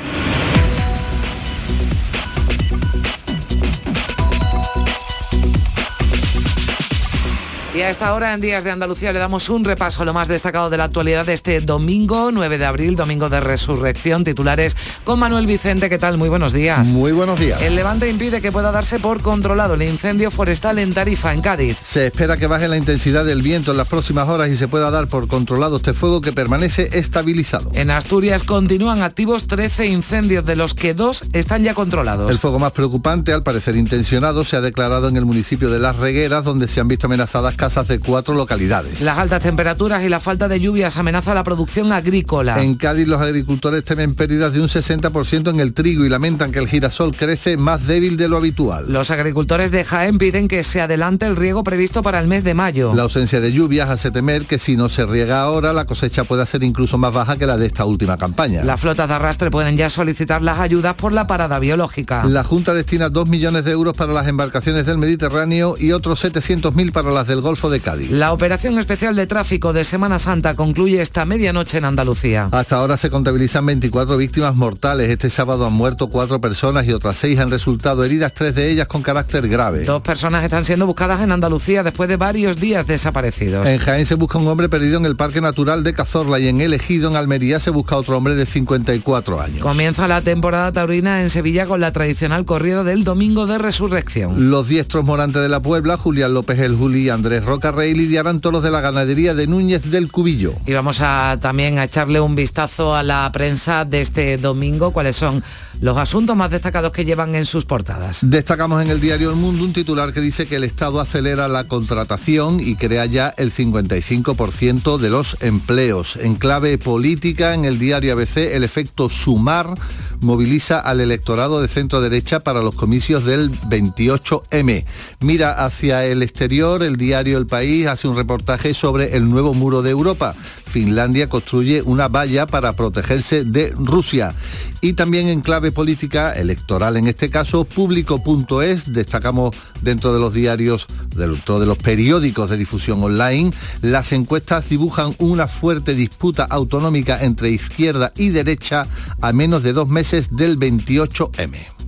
[7.81, 10.27] Y a esta hora en Días de Andalucía le damos un repaso a lo más
[10.27, 15.17] destacado de la actualidad de este domingo 9 de abril, domingo de resurrección, titulares con
[15.17, 15.89] Manuel Vicente.
[15.89, 16.19] ¿Qué tal?
[16.19, 16.89] Muy buenos días.
[16.89, 17.59] Muy buenos días.
[17.59, 21.79] El levante impide que pueda darse por controlado el incendio forestal en Tarifa, en Cádiz.
[21.81, 24.91] Se espera que baje la intensidad del viento en las próximas horas y se pueda
[24.91, 27.71] dar por controlado este fuego que permanece estabilizado.
[27.73, 32.29] En Asturias continúan activos 13 incendios, de los que dos están ya controlados.
[32.29, 35.97] El fuego más preocupante, al parecer intencionado, se ha declarado en el municipio de Las
[35.97, 38.99] Regueras, donde se han visto amenazadas casas de cuatro localidades.
[38.99, 42.61] Las altas temperaturas y la falta de lluvias amenaza la producción agrícola.
[42.61, 46.59] En Cádiz los agricultores temen pérdidas de un 60% en el trigo y lamentan que
[46.59, 48.91] el girasol crece más débil de lo habitual.
[48.91, 52.53] Los agricultores de Jaén piden que se adelante el riego previsto para el mes de
[52.53, 52.93] mayo.
[52.93, 56.45] La ausencia de lluvias hace temer que si no se riega ahora la cosecha pueda
[56.45, 58.65] ser incluso más baja que la de esta última campaña.
[58.65, 62.25] Las flotas de arrastre pueden ya solicitar las ayudas por la parada biológica.
[62.25, 66.91] La Junta destina 2 millones de euros para las embarcaciones del Mediterráneo y otros 700.000
[66.91, 68.11] para las del Golfo de Cádiz.
[68.11, 72.47] La operación especial de tráfico de Semana Santa concluye esta medianoche en Andalucía.
[72.51, 75.09] Hasta ahora se contabilizan 24 víctimas mortales.
[75.09, 78.87] Este sábado han muerto cuatro personas y otras seis han resultado heridas, tres de ellas
[78.87, 79.83] con carácter grave.
[79.83, 83.65] Dos personas están siendo buscadas en Andalucía después de varios días desaparecidos.
[83.65, 86.61] En Jaén se busca un hombre perdido en el Parque Natural de Cazorla y en
[86.61, 89.59] El Ejido, en Almería, se busca otro hombre de 54 años.
[89.59, 94.49] Comienza la temporada taurina en Sevilla con la tradicional corrida del Domingo de Resurrección.
[94.49, 98.39] Los diestros morantes de la Puebla, Julián López El Juli y Andrés Roca Rey lidiarán
[98.39, 100.53] toros de la ganadería de Núñez del Cubillo.
[100.65, 105.15] Y vamos a también a echarle un vistazo a la prensa de este domingo, cuáles
[105.15, 105.43] son
[105.81, 108.19] los asuntos más destacados que llevan en sus portadas.
[108.21, 111.67] Destacamos en el diario El Mundo un titular que dice que el Estado acelera la
[111.67, 116.17] contratación y crea ya el 55% de los empleos.
[116.17, 119.73] En clave política, en el diario ABC, el efecto sumar
[120.21, 124.85] moviliza al electorado de centro derecha para los comicios del 28M.
[125.21, 129.81] Mira hacia el exterior, el diario El País hace un reportaje sobre el nuevo muro
[129.81, 130.33] de Europa.
[130.65, 134.33] Finlandia construye una valla para protegerse de Rusia.
[134.81, 140.87] Y también en clave política electoral, en este caso, público.es, destacamos dentro de los diarios,
[141.15, 147.49] dentro de los periódicos de difusión online, las encuestas dibujan una fuerte disputa autonómica entre
[147.49, 148.87] izquierda y derecha
[149.21, 151.80] a menos de dos meses del 28M.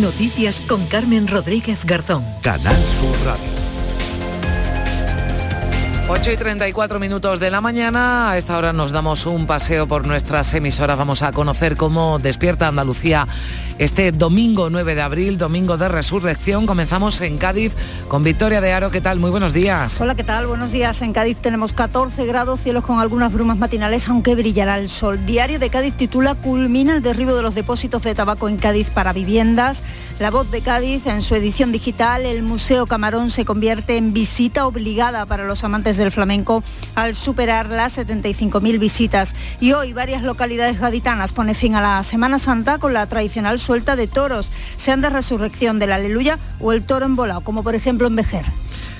[0.00, 2.24] Noticias con Carmen Rodríguez Garzón.
[2.42, 3.53] Canal Sur Radio.
[6.06, 10.06] 8 y 34 minutos de la mañana, a esta hora nos damos un paseo por
[10.06, 13.26] nuestras emisoras, vamos a conocer cómo despierta Andalucía
[13.78, 16.66] este domingo 9 de abril, domingo de resurrección.
[16.66, 17.74] Comenzamos en Cádiz
[18.08, 18.90] con Victoria de Aro.
[18.90, 19.18] ¿Qué tal?
[19.18, 20.00] Muy buenos días.
[20.00, 20.46] Hola, ¿qué tal?
[20.46, 21.02] Buenos días.
[21.02, 25.26] En Cádiz tenemos 14 grados, cielos con algunas brumas matinales, aunque brillará el sol.
[25.26, 29.12] Diario de Cádiz titula Culmina el derribo de los depósitos de tabaco en Cádiz para
[29.12, 29.82] viviendas.
[30.20, 34.66] La voz de Cádiz en su edición digital, el Museo Camarón se convierte en visita
[34.66, 36.62] obligada para los amantes del flamenco
[36.94, 39.34] al superar las 75.000 visitas.
[39.60, 43.96] Y hoy varias localidades gaditanas pone fin a la Semana Santa con la tradicional suelta
[43.96, 48.16] de toros, sean de resurrección del aleluya o el toro envolado, como por ejemplo en
[48.16, 48.44] Vejer.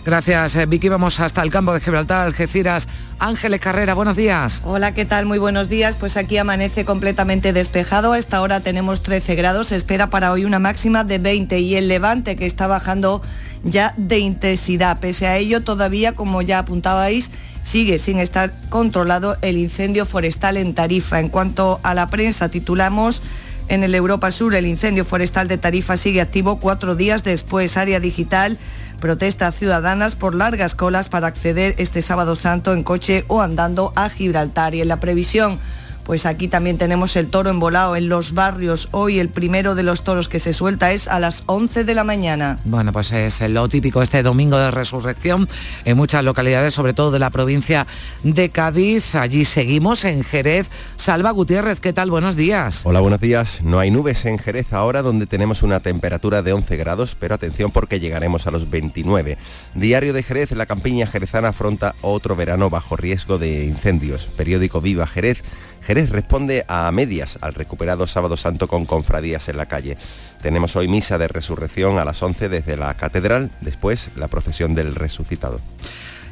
[0.04, 0.90] Gracias, eh, Vicky.
[0.90, 2.88] Vamos hasta el campo de Gibraltar, Algeciras.
[3.18, 4.60] Ángeles Carrera, buenos días.
[4.64, 5.24] Hola, ¿qué tal?
[5.24, 5.96] Muy buenos días.
[5.96, 8.12] Pues aquí amanece completamente despejado.
[8.12, 9.68] A esta hora tenemos 13 grados.
[9.68, 13.22] Se espera para hoy una máxima de 20 y el levante que está bajando
[13.64, 15.00] ya de intensidad.
[15.00, 17.30] Pese a ello, todavía, como ya apuntabais,
[17.62, 21.20] sigue sin estar controlado el incendio forestal en Tarifa.
[21.20, 23.22] En cuanto a la prensa, titulamos
[23.68, 27.78] en el Europa Sur el incendio forestal de Tarifa sigue activo cuatro días después.
[27.78, 28.58] Área digital
[29.00, 34.08] protestas ciudadanas por largas colas para acceder este sábado santo en coche o andando a
[34.08, 34.74] Gibraltar.
[34.74, 35.58] Y en la previsión
[36.04, 38.88] pues aquí también tenemos el toro envolado en los barrios.
[38.92, 42.04] Hoy el primero de los toros que se suelta es a las 11 de la
[42.04, 42.58] mañana.
[42.64, 45.48] Bueno, pues es lo típico este domingo de resurrección
[45.84, 47.86] en muchas localidades, sobre todo de la provincia
[48.22, 49.14] de Cádiz.
[49.14, 50.68] Allí seguimos en Jerez.
[50.96, 52.10] Salva Gutiérrez, ¿qué tal?
[52.10, 52.82] Buenos días.
[52.84, 53.62] Hola, buenos días.
[53.62, 57.70] No hay nubes en Jerez ahora donde tenemos una temperatura de 11 grados, pero atención
[57.70, 59.38] porque llegaremos a los 29.
[59.74, 64.26] Diario de Jerez, la campiña jerezana afronta otro verano bajo riesgo de incendios.
[64.36, 65.42] Periódico Viva Jerez
[65.86, 69.98] Jerez responde a medias al recuperado Sábado Santo con confradías en la calle.
[70.40, 74.94] Tenemos hoy misa de resurrección a las 11 desde la catedral, después la procesión del
[74.94, 75.60] resucitado.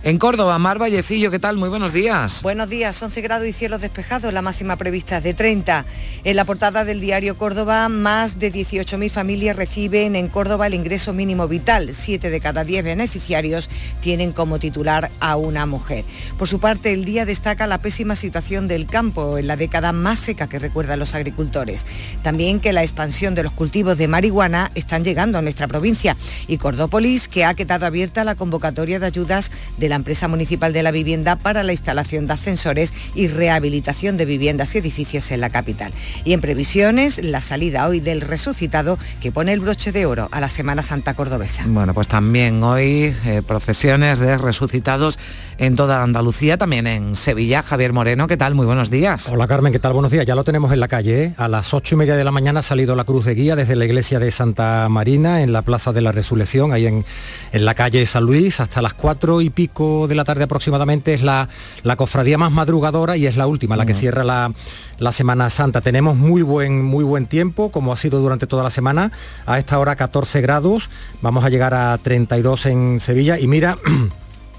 [0.05, 1.59] En Córdoba, Mar Vallecillo, ¿qué tal?
[1.59, 2.43] Muy buenos días.
[2.43, 5.85] Buenos días, 11 grados y cielos despejados, la máxima prevista es de 30.
[6.25, 11.13] En la portada del diario Córdoba, más de 18.000 familias reciben en Córdoba el ingreso
[11.13, 11.95] mínimo vital.
[11.95, 16.05] Siete de cada 10 beneficiarios tienen como titular a una mujer.
[16.37, 20.19] Por su parte, el día destaca la pésima situación del campo en la década más
[20.19, 21.87] seca que recuerdan los agricultores.
[22.25, 26.17] También que la expansión de los cultivos de marihuana están llegando a nuestra provincia.
[26.49, 30.83] Y Cordópolis, que ha quedado abierta la convocatoria de ayudas de la empresa municipal de
[30.83, 35.51] la vivienda para la instalación de ascensores y rehabilitación de viviendas y edificios en la
[35.51, 35.93] capital.
[36.25, 40.41] Y en previsiones, la salida hoy del resucitado que pone el broche de oro a
[40.41, 41.65] la Semana Santa Cordobesa.
[41.67, 45.19] Bueno, pues también hoy eh, procesiones de resucitados
[45.63, 47.63] en toda Andalucía, también en Sevilla.
[47.63, 48.53] Javier Moreno, ¿qué tal?
[48.57, 49.29] Muy buenos días.
[49.29, 49.93] Hola Carmen, ¿qué tal?
[49.93, 50.27] Buenos días.
[50.27, 51.23] Ya lo tenemos en la calle.
[51.23, 51.35] ¿eh?
[51.37, 53.77] A las ocho y media de la mañana ha salido la cruz de guía desde
[53.77, 57.05] la iglesia de Santa Marina, en la Plaza de la Resurrección, ahí en,
[57.53, 61.23] en la calle San Luis, hasta las cuatro y pico de la tarde aproximadamente es
[61.23, 61.49] la,
[61.85, 64.53] la cofradía más madrugadora y es la última, la que cierra la,
[64.99, 65.81] la Semana Santa.
[65.81, 69.13] Tenemos muy buen, muy buen tiempo, como ha sido durante toda la semana.
[69.47, 70.91] A esta hora 14 grados,
[71.21, 73.79] vamos a llegar a 32 en Sevilla y mira...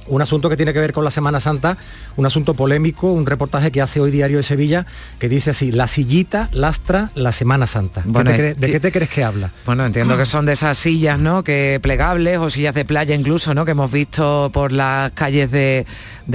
[0.08, 1.78] un asunto que tiene que ver con la Semana Santa,
[2.16, 4.86] un asunto polémico, un reportaje que hace hoy Diario de Sevilla,
[5.20, 8.04] que dice así, la sillita lastra la Semana Santa.
[8.06, 9.52] ¿De qué te crees que habla?
[9.66, 11.44] Bueno, entiendo que son de esas sillas, ¿no?
[11.44, 13.66] Que plegables o sillas de playa incluso, ¿no?
[13.66, 15.86] Que hemos visto por las calles de,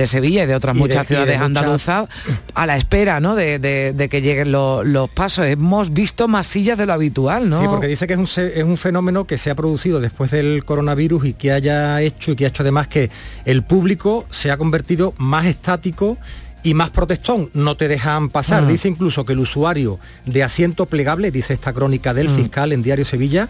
[0.07, 2.09] Sevilla y de otras muchas ciudades andaluzas
[2.55, 3.35] a la espera, ¿no?
[3.35, 5.47] De, que lleguen los pasos.
[5.47, 7.61] Hemos visto más sillas de lo habitual, ¿no?
[7.61, 10.65] Sí, porque dice que es un, es un fenómeno que se ha producido después del
[10.65, 13.11] coronavirus y que haya hecho y que ha hecho además que
[13.45, 16.19] el público se ha convertido más estático
[16.63, 18.65] y más protestón, no te dejan pasar.
[18.65, 18.69] Mm.
[18.69, 22.37] Dice incluso que el usuario de asiento plegable, dice esta crónica del mm.
[22.37, 23.49] fiscal en Diario Sevilla,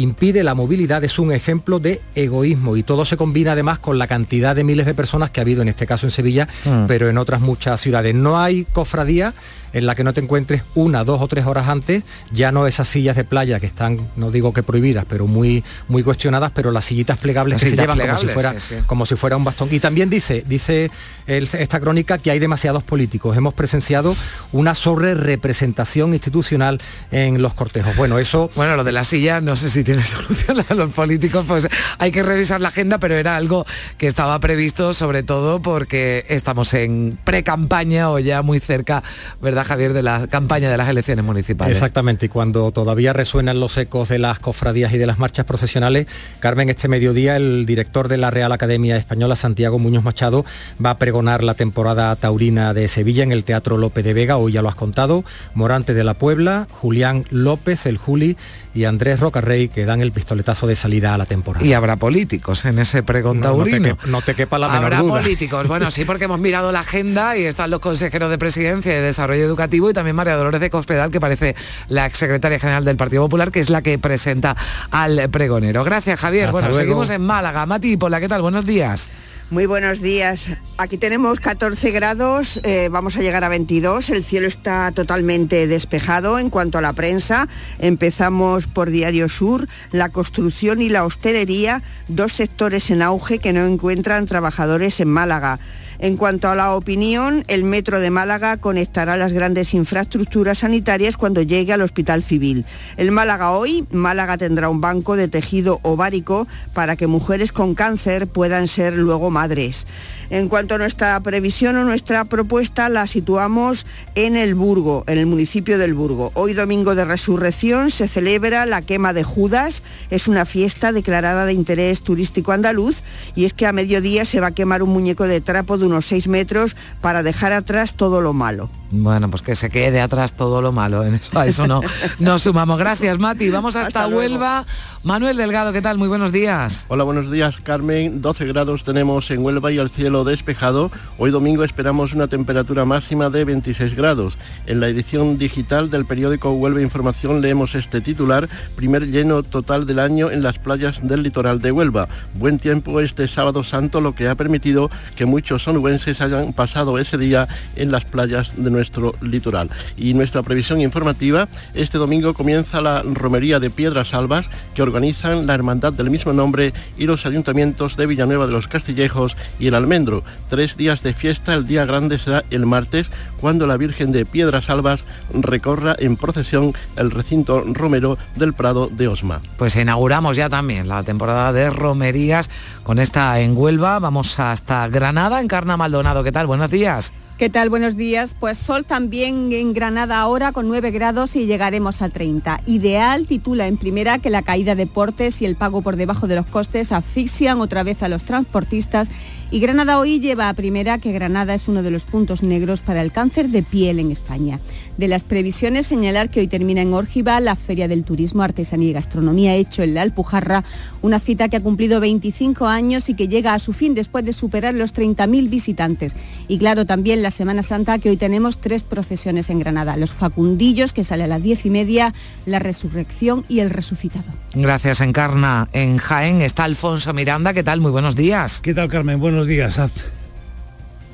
[0.00, 4.06] impide la movilidad es un ejemplo de egoísmo y todo se combina además con la
[4.06, 6.86] cantidad de miles de personas que ha habido en este caso en Sevilla, mm.
[6.86, 8.14] pero en otras muchas ciudades.
[8.14, 9.34] No hay cofradía
[9.72, 12.88] en la que no te encuentres una, dos o tres horas antes, ya no esas
[12.88, 16.84] sillas de playa que están, no digo que prohibidas, pero muy, muy cuestionadas, pero las
[16.84, 18.54] sillitas plegables que se llevan como si, fuera,
[18.86, 19.68] como si fuera un bastón.
[19.70, 20.90] Y también dice, dice
[21.26, 23.36] esta crónica que hay demasiados políticos.
[23.36, 24.14] Hemos presenciado
[24.52, 26.80] una sobre representación institucional
[27.10, 27.96] en los cortejos.
[27.96, 28.50] Bueno, eso...
[28.56, 31.68] Bueno, lo de las sillas no sé si tiene solución a los políticos, pues
[31.98, 33.66] hay que revisar la agenda, pero era algo
[33.98, 39.02] que estaba previsto sobre todo porque estamos en pre-campaña o ya muy cerca,
[39.42, 39.66] ¿verdad?
[39.66, 41.76] Javier, de la campaña de las elecciones municipales.
[41.76, 46.06] Exactamente, y cuando todavía resuenan los ecos de las cofradías y de las marchas procesionales,
[46.38, 50.44] Carmen, este mediodía el director de la Real Academia Española, Santiago Muñoz Machado,
[50.84, 54.52] va a pregonar la temporada taurina de Sevilla en el Teatro López de Vega, hoy
[54.52, 55.24] ya lo has contado,
[55.54, 58.36] Morante de la Puebla, Julián López, el Juli,
[58.74, 61.64] y Andrés Rocarrey que dan el pistoletazo de salida a la temporada.
[61.64, 63.98] Y habrá políticos en ese pregón taurino.
[64.06, 65.20] No, te, quepa la menor Habrá duda.
[65.20, 68.96] políticos, bueno, sí, porque hemos mirado la agenda y están los consejeros de presidencia y
[68.96, 71.56] de desarrollo educativo y también María Dolores de Cospedal, que parece
[71.88, 74.56] la exsecretaria general del Partido Popular, que es la que presenta
[74.90, 75.84] al pregonero.
[75.84, 76.44] Gracias, Javier.
[76.44, 76.80] Hasta bueno, luego.
[76.80, 77.66] seguimos en Málaga.
[77.66, 78.42] Mati, Pola, ¿qué tal?
[78.42, 79.10] Buenos días.
[79.50, 80.48] Muy buenos días.
[80.78, 84.08] Aquí tenemos 14 grados, eh, vamos a llegar a 22.
[84.10, 86.38] El cielo está totalmente despejado.
[86.38, 87.48] En cuanto a la prensa,
[87.80, 93.66] empezamos por Diario Sur, la construcción y la hostelería, dos sectores en auge que no
[93.66, 95.58] encuentran trabajadores en Málaga.
[96.02, 101.42] En cuanto a la opinión, el Metro de Málaga conectará las grandes infraestructuras sanitarias cuando
[101.42, 102.64] llegue al Hospital Civil.
[102.96, 108.28] El Málaga hoy, Málaga tendrá un banco de tejido ovárico para que mujeres con cáncer
[108.28, 109.86] puedan ser luego madres.
[110.30, 115.26] En cuanto a nuestra previsión o nuestra propuesta, la situamos en el Burgo, en el
[115.26, 116.30] municipio del Burgo.
[116.34, 119.82] Hoy domingo de resurrección se celebra la quema de Judas.
[120.08, 123.02] Es una fiesta declarada de interés turístico andaluz
[123.34, 126.06] y es que a mediodía se va a quemar un muñeco de trapo de unos
[126.06, 128.70] 6 metros para dejar atrás todo lo malo.
[128.92, 131.04] Bueno, pues que se quede atrás todo lo malo.
[131.04, 131.80] En eso, a eso no
[132.18, 132.78] nos sumamos.
[132.78, 133.50] Gracias, Mati.
[133.50, 134.16] Vamos hasta, Hasta.
[134.16, 134.64] Huelva.
[135.02, 135.96] Manuel Delgado, ¿qué tal?
[135.96, 136.86] Muy buenos días.
[136.88, 138.20] Hola, buenos días, Carmen.
[138.20, 140.90] 12 grados tenemos en Huelva y el cielo despejado.
[141.18, 144.36] Hoy domingo esperamos una temperatura máxima de 26 grados.
[144.66, 149.98] En la edición digital del periódico Huelva Información leemos este titular, primer lleno total del
[149.98, 152.08] año en las playas del litoral de Huelva.
[152.34, 157.18] Buen tiempo este sábado santo, lo que ha permitido que muchos onubenses hayan pasado ese
[157.18, 159.70] día en las playas de nuestro litoral.
[159.96, 165.54] Y nuestra previsión informativa, este domingo comienza la romería de Piedras Albas que organizan la
[165.54, 170.09] Hermandad del mismo nombre y los ayuntamientos de Villanueva de los Castillejos y el Almendro.
[170.48, 174.70] Tres días de fiesta, el día grande será el martes, cuando la Virgen de Piedras
[174.70, 179.40] Albas recorra en procesión el recinto romero del Prado de Osma.
[179.56, 182.50] Pues inauguramos ya también la temporada de romerías
[182.82, 183.98] con esta en Huelva.
[183.98, 186.24] Vamos hasta Granada, Encarna Maldonado.
[186.24, 186.46] ¿Qué tal?
[186.46, 187.12] Buenos días.
[187.40, 187.70] ¿Qué tal?
[187.70, 188.36] Buenos días.
[188.38, 192.60] Pues sol también en Granada ahora con 9 grados y llegaremos a 30.
[192.66, 196.36] Ideal titula en primera que la caída de portes y el pago por debajo de
[196.36, 199.08] los costes asfixian otra vez a los transportistas
[199.50, 203.02] y Granada hoy lleva a primera que Granada es uno de los puntos negros para
[203.02, 204.60] el cáncer de piel en España.
[204.96, 208.92] De las previsiones señalar que hoy termina en Órgiva la Feria del Turismo, Artesanía y
[208.92, 210.62] Gastronomía hecho en la Alpujarra,
[211.02, 214.32] una cita que ha cumplido 25 años y que llega a su fin después de
[214.32, 216.16] superar los 30.000 visitantes.
[216.48, 219.96] Y claro, también la Semana Santa que hoy tenemos tres procesiones en Granada.
[219.96, 222.14] Los Facundillos que sale a las diez y media,
[222.46, 224.26] la Resurrección y el Resucitado.
[224.54, 225.68] Gracias, Encarna.
[225.72, 227.54] En Jaén está Alfonso Miranda.
[227.54, 227.80] ¿Qué tal?
[227.80, 228.60] Muy buenos días.
[228.60, 229.18] ¿Qué tal, Carmen?
[229.18, 229.78] Buenos días.
[229.78, 230.04] Haz-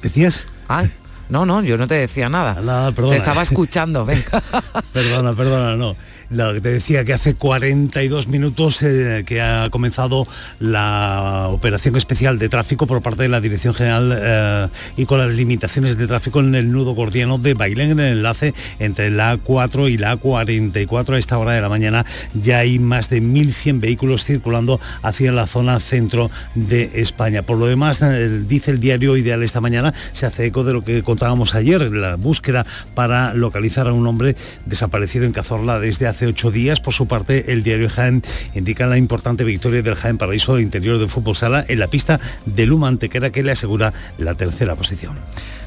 [0.02, 0.46] ¿Decías?
[0.68, 0.90] Ay,
[1.28, 2.60] no, no, yo no te decía nada.
[2.62, 3.12] Nada, perdona.
[3.14, 4.42] Te estaba escuchando, venga.
[4.92, 5.96] Perdona, perdona, no.
[6.28, 10.26] Lo que te decía que hace 42 minutos eh, que ha comenzado
[10.58, 15.34] la operación especial de tráfico por parte de la Dirección General eh, y con las
[15.34, 19.88] limitaciones de tráfico en el nudo gordiano de Bailén, en el enlace entre la A4
[19.88, 22.04] y la A44 a esta hora de la mañana.
[22.34, 27.42] Ya hay más de 1.100 vehículos circulando hacia la zona centro de España.
[27.42, 30.82] Por lo demás, eh, dice el diario Ideal esta mañana, se hace eco de lo
[30.82, 36.15] que contábamos ayer, la búsqueda para localizar a un hombre desaparecido en Cazorla desde hace
[36.24, 36.80] ocho días.
[36.80, 38.22] Por su parte, el diario Jaén
[38.54, 42.64] indica la importante victoria del Jaén Paraíso interior de fútbol sala en la pista de
[42.64, 45.16] Luma Antequera que le asegura la tercera posición.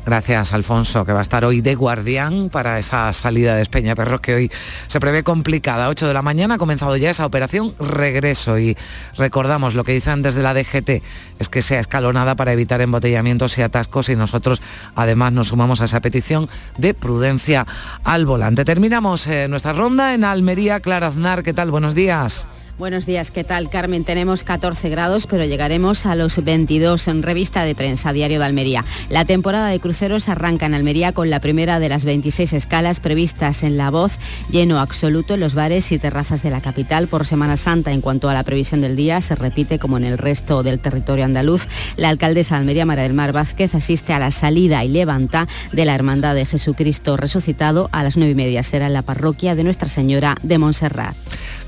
[0.05, 4.33] Gracias, Alfonso, que va a estar hoy de guardián para esa salida de Espeñaperros que
[4.33, 4.51] hoy
[4.87, 5.89] se prevé complicada.
[5.89, 8.75] 8 de la mañana ha comenzado ya esa operación regreso y
[9.17, 11.03] recordamos lo que dicen desde la DGT,
[11.39, 14.61] es que sea escalonada para evitar embotellamientos y atascos y nosotros
[14.95, 17.67] además nos sumamos a esa petición de prudencia
[18.03, 18.65] al volante.
[18.65, 20.79] Terminamos eh, nuestra ronda en Almería.
[20.79, 21.71] Clara Aznar, ¿qué tal?
[21.71, 22.47] Buenos días.
[22.79, 24.05] Buenos días, ¿qué tal Carmen?
[24.05, 28.85] Tenemos 14 grados, pero llegaremos a los 22 en revista de prensa, Diario de Almería.
[29.09, 33.63] La temporada de cruceros arranca en Almería con la primera de las 26 escalas previstas
[33.63, 34.13] en La Voz,
[34.49, 37.91] lleno absoluto en los bares y terrazas de la capital por Semana Santa.
[37.91, 41.25] En cuanto a la previsión del día, se repite como en el resto del territorio
[41.25, 41.67] andaluz.
[41.97, 45.83] La alcaldesa de Almería, María del Mar Vázquez, asiste a la salida y levanta de
[45.83, 48.63] la Hermandad de Jesucristo resucitado a las 9 y media.
[48.63, 51.17] Será en la parroquia de Nuestra Señora de Montserrat.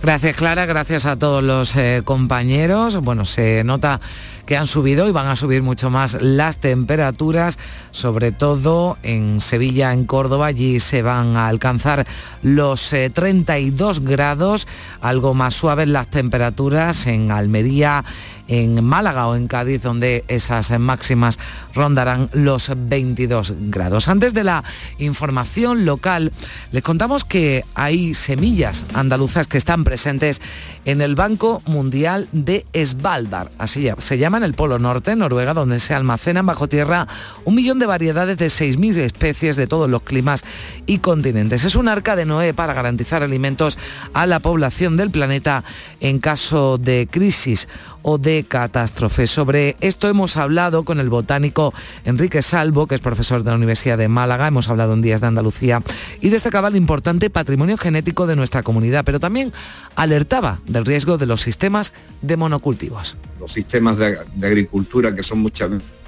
[0.03, 2.97] Gracias Clara, gracias a todos los eh, compañeros.
[2.97, 4.01] Bueno, se nota
[4.45, 7.57] que han subido y van a subir mucho más las temperaturas,
[7.91, 12.05] sobre todo en Sevilla, en Córdoba, allí se van a alcanzar
[12.41, 14.67] los 32 eh, grados,
[15.01, 18.03] algo más suaves las temperaturas en Almería,
[18.47, 21.39] en Málaga o en Cádiz, donde esas máximas
[21.73, 24.07] rondarán los 22 grados.
[24.07, 24.63] Antes de la
[24.97, 26.31] información local,
[26.71, 30.41] les contamos que hay semillas andaluzas que están presentes
[30.85, 35.79] en el Banco Mundial de Svalbard, así se llama en el Polo Norte, Noruega, donde
[35.79, 37.07] se almacenan bajo tierra
[37.45, 40.43] un millón de variedades de 6.000 especies de todos los climas
[40.85, 41.63] y continentes.
[41.63, 43.77] Es un arca de Noé para garantizar alimentos
[44.13, 45.63] a la población del planeta
[45.99, 47.67] en caso de crisis
[48.01, 49.27] o de catástrofe.
[49.27, 51.73] Sobre esto hemos hablado con el botánico
[52.05, 55.27] Enrique Salvo, que es profesor de la Universidad de Málaga, hemos hablado en Días de
[55.27, 55.81] Andalucía,
[56.19, 59.51] y destacaba el importante patrimonio genético de nuestra comunidad, pero también
[59.95, 63.17] alertaba del riesgo de los sistemas de monocultivos.
[63.39, 66.00] Los sistemas de, de agricultura que son muchas veces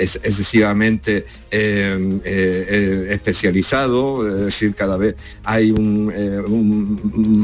[0.00, 6.10] es excesivamente eh, eh, eh, especializado, es decir, cada vez hay un,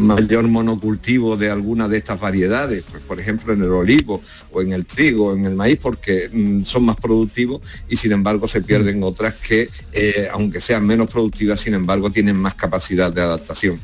[0.07, 4.73] mayor monocultivo de alguna de estas variedades, pues, por ejemplo en el olivo o en
[4.73, 9.03] el trigo, en el maíz, porque mm, son más productivos y sin embargo se pierden
[9.03, 9.69] otras que,
[10.33, 13.79] aunque sean menos productivas, sin embargo tienen más capacidad de adaptación.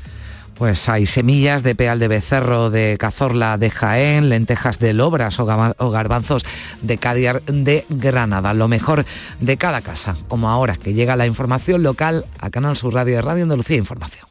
[0.55, 5.91] Pues hay semillas de peal de becerro, de cazorla de Jaén, lentejas de Lobras o
[5.91, 6.45] garbanzos
[6.83, 8.55] de Cadiar de Granada.
[8.55, 9.05] Lo mejor
[9.41, 13.23] de cada casa, como ahora que llega la información local a Canal Sur Radio de
[13.23, 14.27] Radio Andalucía Información.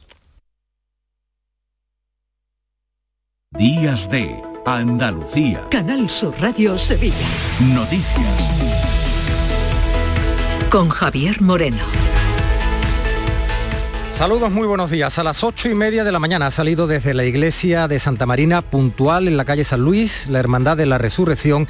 [3.58, 5.68] Días de Andalucía.
[5.70, 7.14] Canal Sur Radio Sevilla.
[7.74, 8.50] Noticias.
[10.70, 12.01] Con Javier Moreno.
[14.22, 15.18] Saludos, muy buenos días.
[15.18, 18.24] A las ocho y media de la mañana ha salido desde la iglesia de Santa
[18.24, 21.66] Marina, puntual en la calle San Luis, la Hermandad de la Resurrección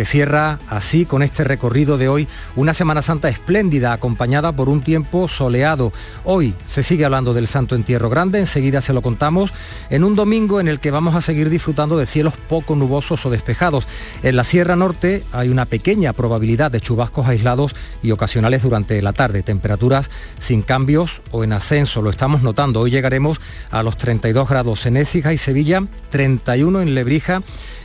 [0.00, 2.26] que cierra así con este recorrido de hoy
[2.56, 5.92] una Semana Santa espléndida acompañada por un tiempo soleado.
[6.24, 9.52] Hoy se sigue hablando del Santo Entierro Grande, enseguida se lo contamos,
[9.90, 13.30] en un domingo en el que vamos a seguir disfrutando de cielos poco nubosos o
[13.30, 13.86] despejados.
[14.22, 19.12] En la Sierra Norte hay una pequeña probabilidad de chubascos aislados y ocasionales durante la
[19.12, 22.80] tarde, temperaturas sin cambios o en ascenso, lo estamos notando.
[22.80, 23.38] Hoy llegaremos
[23.70, 27.42] a los 32 grados en Écija y Sevilla, 31 en Lebrija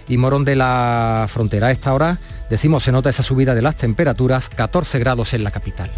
[0.07, 1.67] y Morón de la Frontera.
[1.67, 2.17] A esta hora,
[2.49, 5.91] decimos, se nota esa subida de las temperaturas, 14 grados en la capital.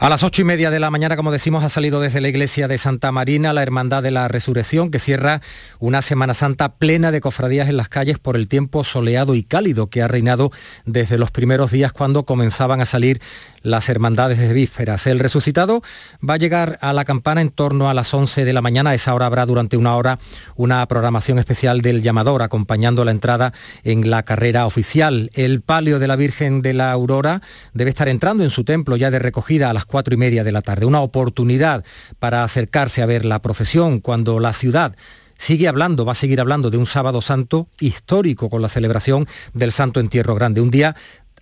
[0.00, 2.68] A las ocho y media de la mañana, como decimos, ha salido desde la iglesia
[2.68, 5.40] de Santa Marina la Hermandad de la Resurrección, que cierra
[5.80, 9.88] una Semana Santa plena de cofradías en las calles por el tiempo soleado y cálido
[9.88, 10.52] que ha reinado
[10.86, 13.20] desde los primeros días cuando comenzaban a salir
[13.62, 15.08] las hermandades de vísperas.
[15.08, 15.82] El resucitado
[16.26, 18.90] va a llegar a la campana en torno a las 11 de la mañana.
[18.90, 20.20] A esa hora habrá durante una hora
[20.54, 25.30] una programación especial del llamador acompañando la entrada en la carrera oficial.
[25.34, 27.42] El palio de la Virgen de la Aurora
[27.74, 30.52] debe estar entrando en su templo ya de recogida a las cuatro y media de
[30.52, 30.86] la tarde.
[30.86, 31.84] Una oportunidad
[32.20, 34.94] para acercarse a ver la procesión cuando la ciudad
[35.36, 39.72] sigue hablando, va a seguir hablando de un sábado santo histórico con la celebración del
[39.72, 40.60] Santo Entierro Grande.
[40.60, 40.94] Un día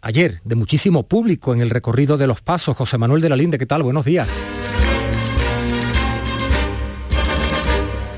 [0.03, 2.77] ayer de muchísimo público en el recorrido de los pasos.
[2.77, 3.83] José Manuel de la Linde, ¿qué tal?
[3.83, 4.29] Buenos días.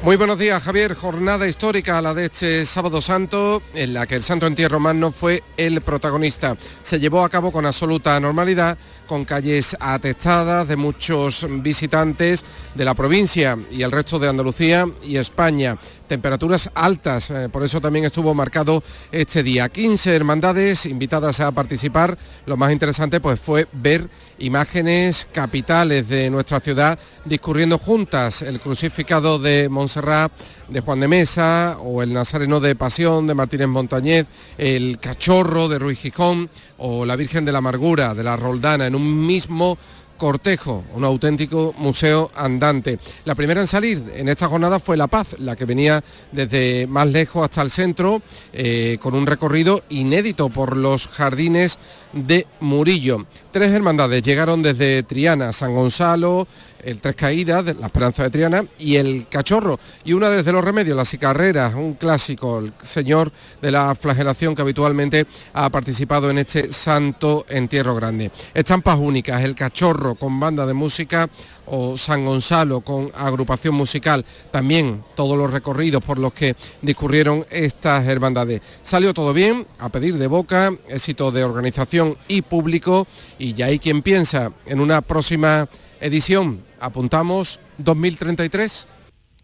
[0.09, 0.95] Muy buenos días, Javier.
[0.95, 5.43] Jornada histórica la de este sábado santo, en la que el Santo Entierro Magno fue
[5.59, 6.57] el protagonista.
[6.83, 12.43] Se llevó a cabo con absoluta normalidad, con calles atestadas de muchos visitantes
[12.75, 15.77] de la provincia y el resto de Andalucía y España
[16.09, 18.83] temperaturas altas, eh, por eso también estuvo marcado
[19.13, 19.69] este día.
[19.69, 26.61] 15 hermandades invitadas a participar, lo más interesante pues fue ver imágenes capitales de nuestra
[26.61, 30.33] ciudad discurriendo juntas, el crucificado de Montserrat,
[30.69, 35.79] de Juan de Mesa o el Nazareno de Pasión de Martínez Montañez, el Cachorro de
[35.79, 39.79] Ruiz Gijón o la Virgen de la Amargura de la Roldana en un mismo
[40.19, 42.99] cortejo, un auténtico museo andante.
[43.25, 46.03] La primera en salir en esta jornada fue La Paz, la que venía
[46.33, 48.21] desde más lejos hasta el centro,
[48.53, 51.79] eh, con un recorrido inédito por los jardines
[52.13, 53.27] de Murillo.
[53.51, 56.47] Tres hermandades llegaron desde Triana, San Gonzalo,
[56.83, 59.79] el Tres Caídas, la Esperanza de Triana y el Cachorro.
[60.05, 64.63] Y una desde los remedios, la Cicarrera, un clásico, el señor de la flagelación que
[64.63, 68.31] habitualmente ha participado en este santo entierro grande.
[68.55, 71.29] Estampas únicas, el Cachorro con banda de música
[71.71, 74.25] o San Gonzalo con agrupación musical.
[74.51, 78.61] También todos los recorridos por los que discurrieron estas hermandades.
[78.83, 83.07] Salió todo bien, a pedir de boca, éxito de organización y público
[83.39, 85.69] y ya hay quien piensa en una próxima
[86.01, 86.63] edición.
[86.81, 88.87] Apuntamos 2033.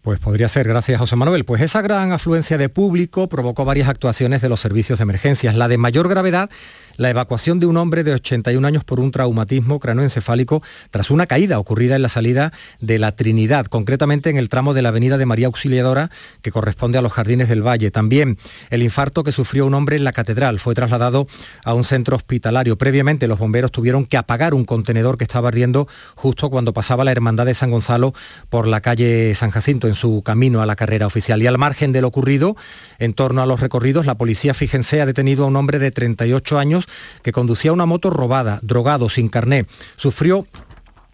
[0.04, 1.46] Pues podría ser, gracias José Manuel.
[1.46, 5.54] Pues esa gran afluencia de público provocó varias actuaciones de los servicios de emergencias.
[5.54, 6.50] La de mayor gravedad
[6.96, 11.58] la evacuación de un hombre de 81 años por un traumatismo cranoencefálico tras una caída
[11.58, 15.26] ocurrida en la salida de la Trinidad, concretamente en el tramo de la avenida de
[15.26, 16.10] María Auxiliadora
[16.42, 17.90] que corresponde a los Jardines del Valle.
[17.90, 18.38] También
[18.70, 21.26] el infarto que sufrió un hombre en la catedral fue trasladado
[21.64, 22.78] a un centro hospitalario.
[22.78, 27.12] Previamente los bomberos tuvieron que apagar un contenedor que estaba ardiendo justo cuando pasaba la
[27.12, 28.14] Hermandad de San Gonzalo
[28.48, 31.42] por la calle San Jacinto en su camino a la carrera oficial.
[31.42, 32.56] Y al margen de lo ocurrido,
[32.98, 36.58] en torno a los recorridos, la policía, fíjense, ha detenido a un hombre de 38
[36.58, 36.83] años
[37.22, 39.66] que conducía una moto robada, drogado, sin carné.
[39.96, 40.46] Sufrió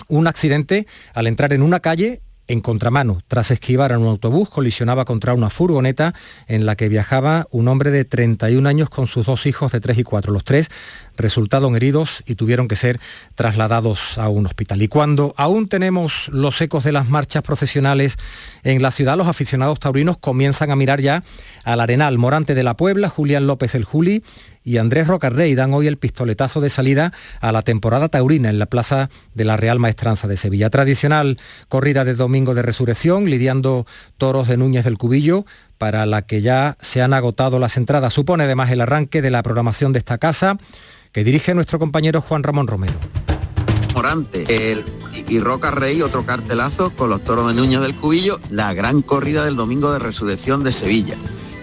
[0.08, 3.22] un accidente al entrar en una calle en contramano.
[3.28, 6.14] Tras esquivar a un autobús, colisionaba contra una furgoneta
[6.48, 9.98] en la que viajaba un hombre de 31 años con sus dos hijos de 3
[9.98, 10.32] y 4.
[10.32, 10.68] Los tres
[11.16, 12.98] resultaron heridos y tuvieron que ser
[13.36, 14.82] trasladados a un hospital.
[14.82, 18.16] Y cuando aún tenemos los ecos de las marchas procesionales
[18.64, 21.22] en la ciudad, los aficionados taurinos comienzan a mirar ya
[21.62, 22.18] al Arenal.
[22.18, 24.24] Morante de la Puebla, Julián López el Juli
[24.62, 28.66] y Andrés Rocarrey dan hoy el pistoletazo de salida a la temporada taurina en la
[28.66, 30.70] Plaza de la Real Maestranza de Sevilla.
[30.70, 31.38] Tradicional
[31.68, 33.86] corrida de domingo de resurrección, lidiando
[34.18, 35.46] toros de Núñez del Cubillo,
[35.78, 38.12] para la que ya se han agotado las entradas.
[38.12, 40.58] Supone además el arranque de la programación de esta casa
[41.12, 42.94] que dirige nuestro compañero Juan Ramón Romero.
[43.94, 44.84] Morante el,
[45.26, 49.44] y Roca Rey, otro cartelazo con los toros de Núñez del Cubillo, la gran corrida
[49.44, 51.16] del domingo de resurrección de Sevilla.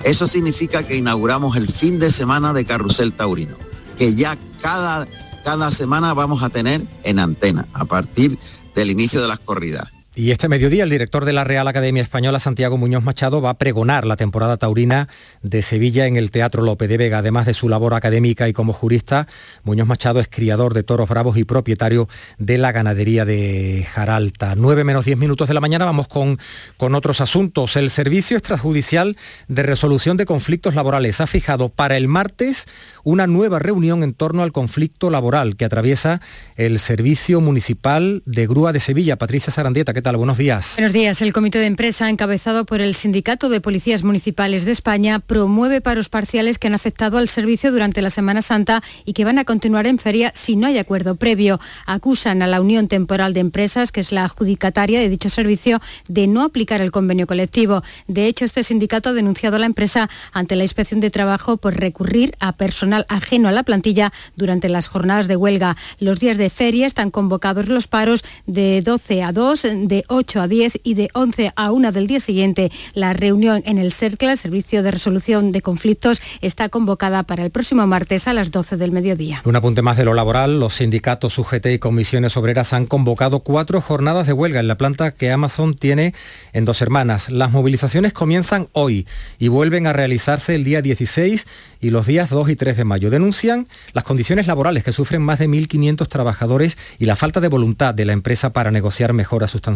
[0.04, 3.56] Eso significa que inauguramos el fin de semana de Carrusel Taurino,
[3.98, 5.08] que ya cada,
[5.44, 8.38] cada semana vamos a tener en antena a partir
[8.76, 9.97] del inicio de las corridas.
[10.18, 13.58] Y este mediodía el director de la Real Academia Española, Santiago Muñoz Machado, va a
[13.60, 15.10] pregonar la temporada taurina
[15.44, 17.20] de Sevilla en el Teatro Lope de Vega.
[17.20, 19.28] Además de su labor académica y como jurista,
[19.64, 22.10] Muñoz Machado es criador de toros bravos y propietario
[22.40, 24.56] de la ganadería de Jaralta.
[24.58, 26.40] 9 menos 10 minutos de la mañana vamos con,
[26.78, 27.76] con otros asuntos.
[27.76, 32.66] El Servicio Extrajudicial de Resolución de Conflictos Laborales ha fijado para el martes
[33.08, 36.20] una nueva reunión en torno al conflicto laboral que atraviesa
[36.58, 39.16] el Servicio Municipal de Grúa de Sevilla.
[39.16, 40.74] Patricia Sarandieta, ¿qué Buenos días.
[40.76, 41.22] Buenos días.
[41.22, 46.10] El comité de empresa, encabezado por el Sindicato de Policías Municipales de España, promueve paros
[46.10, 49.88] parciales que han afectado al servicio durante la Semana Santa y que van a continuar
[49.88, 51.62] en feria si no hay acuerdo previo.
[51.86, 56.28] Acusan a la Unión Temporal de Empresas, que es la adjudicataria de dicho servicio, de
[56.28, 57.84] no aplicar el convenio colectivo.
[58.08, 61.76] De hecho, este sindicato ha denunciado a la empresa ante la Inspección de Trabajo por
[61.76, 65.76] recurrir a personal ajeno a la plantilla durante las jornadas de huelga.
[66.00, 70.42] Los días de feria están convocados los paros de 12 a 2, de de 8
[70.42, 72.72] a 10 y de 11 a 1 del día siguiente.
[72.94, 77.50] La reunión en el CERCLA, el Servicio de Resolución de Conflictos, está convocada para el
[77.50, 79.42] próximo martes a las 12 del mediodía.
[79.44, 83.82] Un apunte más de lo laboral, los sindicatos UGT y comisiones obreras han convocado cuatro
[83.82, 86.14] jornadas de huelga en la planta que Amazon tiene
[86.54, 87.32] en Dos Hermanas.
[87.32, 89.08] Las movilizaciones comienzan hoy
[89.40, 91.48] y vuelven a realizarse el día 16
[91.82, 93.10] y los días 2 y 3 de mayo.
[93.10, 97.94] Denuncian las condiciones laborales que sufren más de 1.500 trabajadores y la falta de voluntad
[97.94, 99.68] de la empresa para negociar mejoras sustanciales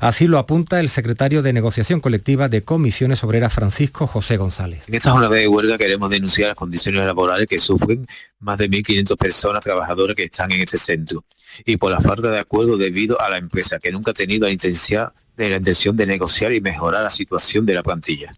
[0.00, 4.88] Así lo apunta el secretario de Negociación Colectiva de Comisiones Obreras Francisco José González.
[4.88, 8.06] En esta jornada de huelga queremos denunciar las condiciones laborales que sufren
[8.40, 11.24] más de 1.500 personas trabajadoras que están en este centro
[11.64, 14.52] y por la falta de acuerdo debido a la empresa que nunca ha tenido la
[14.52, 18.30] intención de, la intención de negociar y mejorar la situación de la plantilla.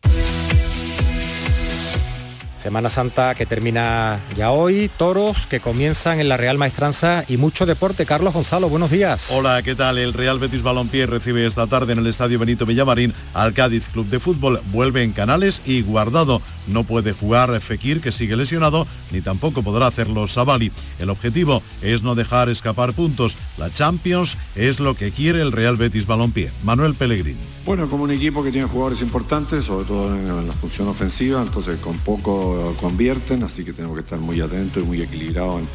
[2.61, 7.65] Semana Santa que termina ya hoy, toros que comienzan en la Real Maestranza y mucho
[7.65, 8.05] deporte.
[8.05, 9.31] Carlos Gonzalo, buenos días.
[9.31, 9.97] Hola, ¿qué tal?
[9.97, 14.07] El Real Betis Balompié recibe esta tarde en el Estadio Benito Villamarín al Cádiz Club
[14.09, 14.61] de Fútbol.
[14.73, 16.43] Vuelve en Canales y guardado.
[16.67, 20.71] No puede jugar Fekir, que sigue lesionado, ni tampoco podrá hacerlo Savali.
[20.99, 23.37] El objetivo es no dejar escapar puntos.
[23.57, 26.53] La Champions es lo que quiere el Real Betis Balompié.
[26.63, 27.41] Manuel Pellegrini.
[27.65, 31.79] Bueno, como un equipo que tiene jugadores importantes, sobre todo en la función ofensiva, entonces
[31.79, 32.50] con poco
[32.81, 35.69] convierten, así que tenemos que estar muy atentos y muy equilibrados en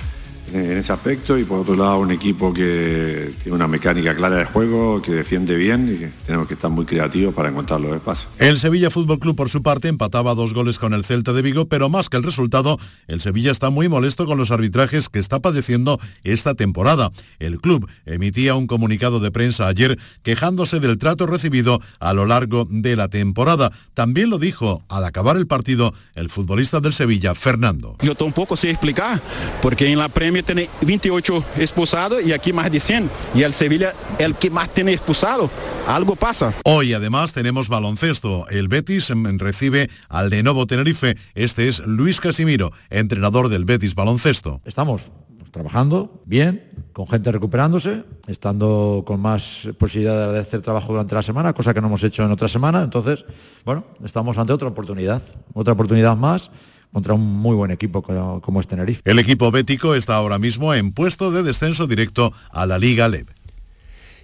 [0.54, 5.02] ese aspecto y por otro lado un equipo que tiene una mecánica clara de juego,
[5.02, 8.32] que defiende bien y que tenemos que estar muy creativos para encontrar los espacios.
[8.38, 11.68] El Sevilla Fútbol Club por su parte empataba dos goles con el Celta de Vigo,
[11.68, 12.78] pero más que el resultado,
[13.08, 17.12] el Sevilla está muy molesto con los arbitrajes que está padeciendo esta temporada.
[17.40, 22.68] El club emitía un comunicado de prensa ayer quejándose del trato recibido a lo largo
[22.70, 23.72] de la temporada.
[23.94, 27.96] También lo dijo al acabar el partido el futbolista del Sevilla, Fernando.
[28.02, 29.22] Yo tampoco sé explicar,
[29.62, 30.10] porque en la
[30.44, 33.10] Tiene 28 expulsados y aquí más de 100.
[33.34, 35.50] Y el Sevilla el que más tiene expulsado.
[35.88, 36.54] Algo pasa.
[36.64, 38.48] Hoy además tenemos baloncesto.
[38.50, 41.16] El Betis recibe al Lenovo Tenerife.
[41.36, 44.62] Este es Luis Casimiro, entrenador del Betis Baloncesto.
[44.66, 45.04] Estamos
[45.52, 51.54] trabajando bien, con gente recuperándose, estando con más posibilidad de hacer trabajo durante la semana,
[51.54, 52.84] cosa que no hemos hecho en otra semana.
[52.84, 53.24] Entonces,
[53.64, 55.22] bueno, estamos ante otra oportunidad,
[55.54, 56.52] otra oportunidad más
[56.96, 59.02] contra un muy buen equipo como es Tenerife.
[59.04, 63.28] El equipo bético está ahora mismo en puesto de descenso directo a la Liga LEB.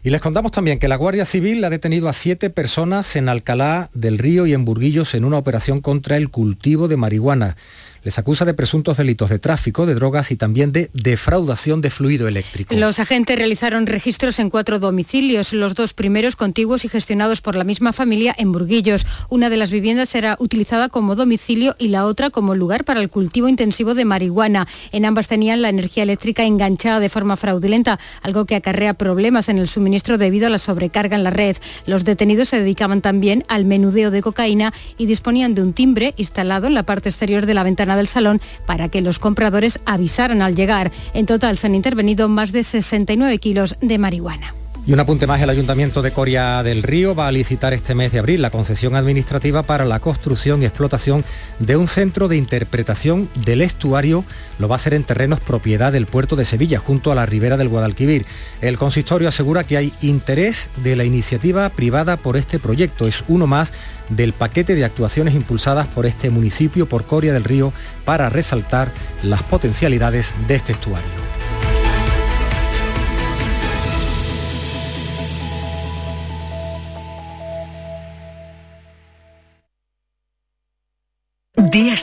[0.03, 3.89] Y les contamos también que la Guardia Civil ha detenido a siete personas en Alcalá
[3.93, 7.57] del Río y en Burguillos en una operación contra el cultivo de marihuana
[8.03, 12.27] les acusa de presuntos delitos de tráfico de drogas y también de defraudación de fluido
[12.27, 12.75] eléctrico.
[12.75, 17.63] Los agentes realizaron registros en cuatro domicilios, los dos primeros contiguos y gestionados por la
[17.63, 19.05] misma familia en Burguillos.
[19.29, 23.09] Una de las viviendas era utilizada como domicilio y la otra como lugar para el
[23.09, 24.67] cultivo intensivo de marihuana.
[24.91, 29.59] En ambas tenían la energía eléctrica enganchada de forma fraudulenta, algo que acarrea problemas en
[29.59, 31.57] el suministro debido a la sobrecarga en la red.
[31.85, 36.67] Los detenidos se dedicaban también al menudeo de cocaína y disponían de un timbre instalado
[36.67, 40.55] en la parte exterior de la ventana del salón para que los compradores avisaran al
[40.55, 40.91] llegar.
[41.13, 44.60] En total se han intervenido más de 69 kilos de marihuana.
[44.83, 48.11] Y un apunte más, el Ayuntamiento de Coria del Río va a licitar este mes
[48.11, 51.23] de abril la concesión administrativa para la construcción y explotación
[51.59, 54.25] de un centro de interpretación del estuario.
[54.57, 57.57] Lo va a hacer en terrenos propiedad del puerto de Sevilla, junto a la ribera
[57.57, 58.25] del Guadalquivir.
[58.59, 63.07] El consistorio asegura que hay interés de la iniciativa privada por este proyecto.
[63.07, 63.73] Es uno más
[64.09, 67.71] del paquete de actuaciones impulsadas por este municipio, por Coria del Río,
[68.03, 71.30] para resaltar las potencialidades de este estuario.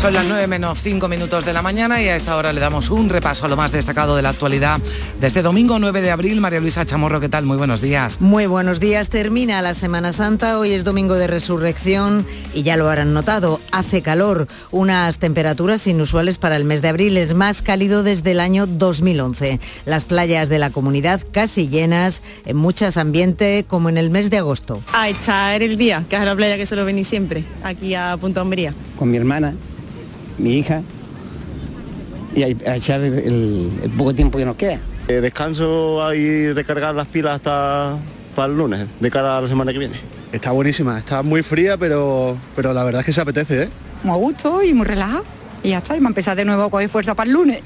[0.00, 2.88] Son las 9 menos 5 minutos de la mañana y a esta hora le damos
[2.88, 4.80] un repaso a lo más destacado de la actualidad
[5.20, 6.40] de este domingo 9 de abril.
[6.40, 7.44] María Luisa Chamorro, ¿qué tal?
[7.44, 8.18] Muy buenos días.
[8.18, 9.10] Muy buenos días.
[9.10, 10.58] Termina la Semana Santa.
[10.58, 13.60] Hoy es domingo de resurrección y ya lo habrán notado.
[13.72, 14.48] Hace calor.
[14.70, 17.18] Unas temperaturas inusuales para el mes de abril.
[17.18, 19.60] Es más cálido desde el año 2011.
[19.84, 22.22] Las playas de la comunidad casi llenas.
[22.46, 24.82] En muchas ambiente como en el mes de agosto.
[24.94, 28.40] A echar el día, que es la playa que suelo venir siempre, aquí a Punta
[28.40, 28.72] Hombría.
[28.96, 29.54] Con mi hermana
[30.40, 30.82] mi hija
[32.34, 34.78] y a, echar el, poco tiempo que nos queda.
[35.08, 37.98] Eh, descanso y recargar las pilas hasta
[38.34, 40.00] para el lunes, de cara a la semana que viene.
[40.32, 43.68] Está buenísima, está muy fría, pero, pero la verdad es que se apetece, ¿eh?
[44.04, 45.24] Muy a gusto y muy relajado.
[45.62, 47.62] Y ya está, y me a empezar de nuevo con fuerza para el lunes.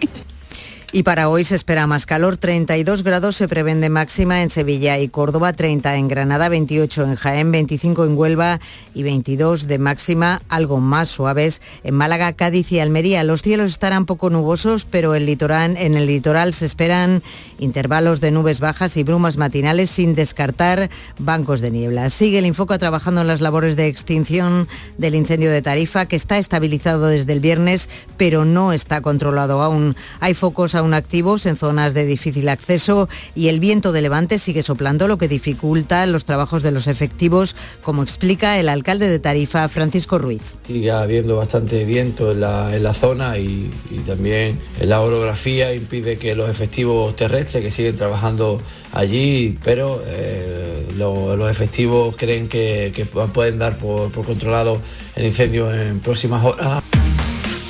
[0.92, 4.98] Y para hoy se espera más calor, 32 grados se prevén de máxima en Sevilla
[4.98, 8.60] y Córdoba, 30 en Granada, 28 en Jaén, 25 en Huelva
[8.94, 13.24] y 22 de máxima, algo más suaves en Málaga, Cádiz y Almería.
[13.24, 17.22] Los cielos estarán poco nubosos, pero el litoral, en el litoral se esperan
[17.58, 22.08] intervalos de nubes bajas y brumas matinales sin descartar bancos de niebla.
[22.10, 24.68] Sigue el Infoca trabajando en las labores de extinción
[24.98, 29.96] del incendio de Tarifa, que está estabilizado desde el viernes, pero no está controlado aún.
[30.20, 34.62] Hay focos aún activos en zonas de difícil acceso y el viento de levante sigue
[34.62, 39.68] soplando, lo que dificulta los trabajos de los efectivos, como explica el alcalde de Tarifa,
[39.68, 40.56] Francisco Ruiz.
[40.66, 43.70] Sigue habiendo bastante viento en la, zona y,
[44.06, 48.60] también la orografía impide que los efectivos terrestres que siguen trabajando
[48.92, 54.80] allí, pero eh, los efectivos creen que, pueden dar por controlado
[55.16, 56.82] el incendio en próximas horas.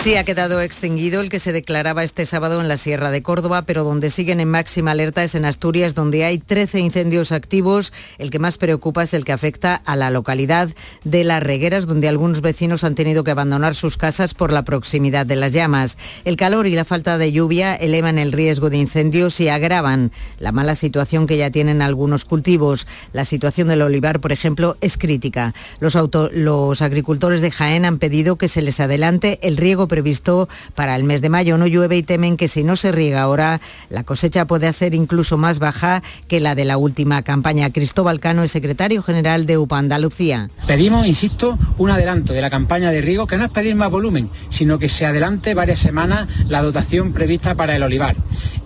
[0.05, 3.63] Sí, ha quedado extinguido el que se declaraba este sábado en la Sierra de Córdoba,
[3.63, 7.91] pero donde siguen en máxima alerta es en Asturias, donde hay 13 incendios activos.
[8.19, 10.69] El que más preocupa es el que afecta a la localidad
[11.05, 15.25] de Las Regueras, donde algunos vecinos han tenido que abandonar sus casas por la proximidad
[15.25, 15.97] de las llamas.
[16.27, 20.53] El calor y la falta de lluvia elevan el riesgo de incendios y agravan la
[20.53, 22.87] mala situación que ya tienen algunos cultivos.
[23.15, 25.55] La situación del olivar, por ejemplo, es crítica.
[25.81, 25.97] Los,
[26.33, 31.05] los agricultores de Jaén han pedido que se les adelante el riego previsto para el
[31.05, 31.57] mes de mayo.
[31.57, 35.37] No llueve y temen que si no se riega ahora, la cosecha puede ser incluso
[35.37, 37.71] más baja que la de la última campaña.
[37.71, 40.51] Cristóbal Cano es secretario general de UPA Andalucía.
[40.67, 44.29] Pedimos, insisto, un adelanto de la campaña de riego, que no es pedir más volumen,
[44.51, 48.17] sino que se adelante varias semanas la dotación prevista para el olivar.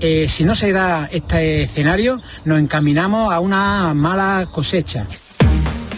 [0.00, 5.04] Eh, si no se da este escenario, nos encaminamos a una mala cosecha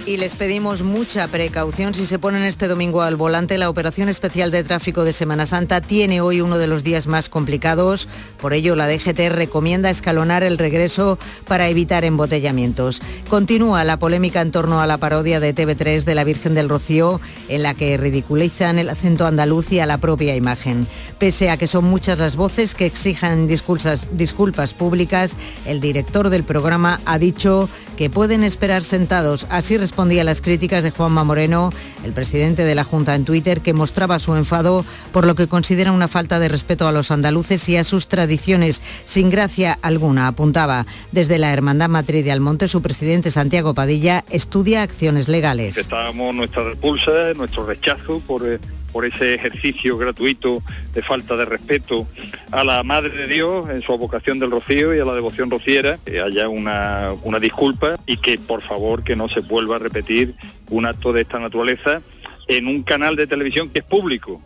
[0.06, 3.58] y les pedimos mucha precaución si se ponen este domingo al volante.
[3.58, 7.28] La operación especial de tráfico de Semana Santa tiene hoy uno de los días más
[7.28, 8.08] complicados.
[8.40, 13.02] Por ello, la DGT recomienda escalonar el regreso para evitar embotellamientos.
[13.28, 17.20] Continúa la polémica en torno a la parodia de TV3 de la Virgen del Rocío,
[17.48, 20.86] en la que ridiculizan el acento andaluz y a la propia imagen.
[21.18, 25.36] Pese a que son muchas las voces que exijan disculpas, públicas,
[25.66, 29.46] el director del programa ha dicho que pueden esperar sentados.
[29.50, 31.70] Así respondía a las críticas de Juanma Moreno,
[32.04, 35.90] el presidente de la Junta en Twitter, que mostraba su enfado por lo que considera
[35.90, 40.86] una falta de respeto a los andaluces y a sus tradiciones, sin gracia alguna, apuntaba.
[41.10, 45.76] Desde la Hermandad Matriz de Almonte, su presidente Santiago Padilla estudia acciones legales.
[45.76, 48.60] Estamos nuestra repulsa, nuestro rechazo por eh,
[48.92, 50.62] por ese ejercicio gratuito
[50.92, 52.06] de falta de respeto
[52.50, 55.98] a la Madre de Dios en su vocación del rocío y a la devoción rociera,
[56.04, 60.34] que haya una, una disculpa y que por favor que no se vuelva a repetir
[60.68, 62.02] un acto de esta naturaleza
[62.48, 64.42] en un canal de televisión que es público.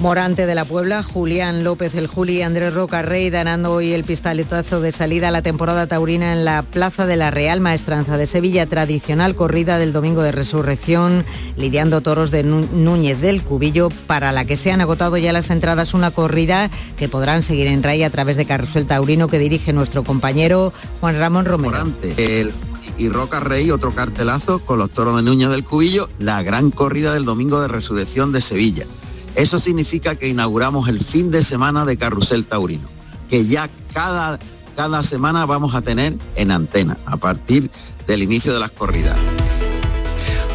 [0.00, 4.04] Morante de la Puebla, Julián López el Juli y Andrés Roca Rey ganando hoy el
[4.04, 8.28] pistoletazo de salida a la temporada taurina en la Plaza de la Real Maestranza de
[8.28, 11.24] Sevilla, tradicional corrida del Domingo de Resurrección,
[11.56, 15.94] lidiando toros de Núñez del Cubillo, para la que se han agotado ya las entradas,
[15.94, 20.04] una corrida que podrán seguir en RAI a través de Carrusel Taurino que dirige nuestro
[20.04, 21.72] compañero Juan Ramón Romero.
[21.72, 22.52] Morante,
[22.96, 27.12] y Roca Rey, otro cartelazo con los toros de Núñez del Cubillo, la gran corrida
[27.14, 28.86] del Domingo de Resurrección de Sevilla.
[29.34, 32.88] Eso significa que inauguramos el fin de semana de Carrusel Taurino,
[33.28, 34.38] que ya cada,
[34.76, 37.70] cada semana vamos a tener en antena a partir
[38.06, 39.16] del inicio de las corridas.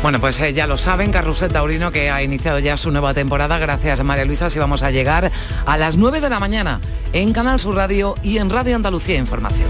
[0.04, 3.58] Bueno, pues eh, ya lo saben, Carrusel Taurino que ha iniciado ya su nueva temporada.
[3.58, 5.32] Gracias a María Luisa, si vamos a llegar
[5.66, 6.82] a las 9 de la mañana
[7.14, 9.70] en Canal Sur Radio y en Radio Andalucía Información.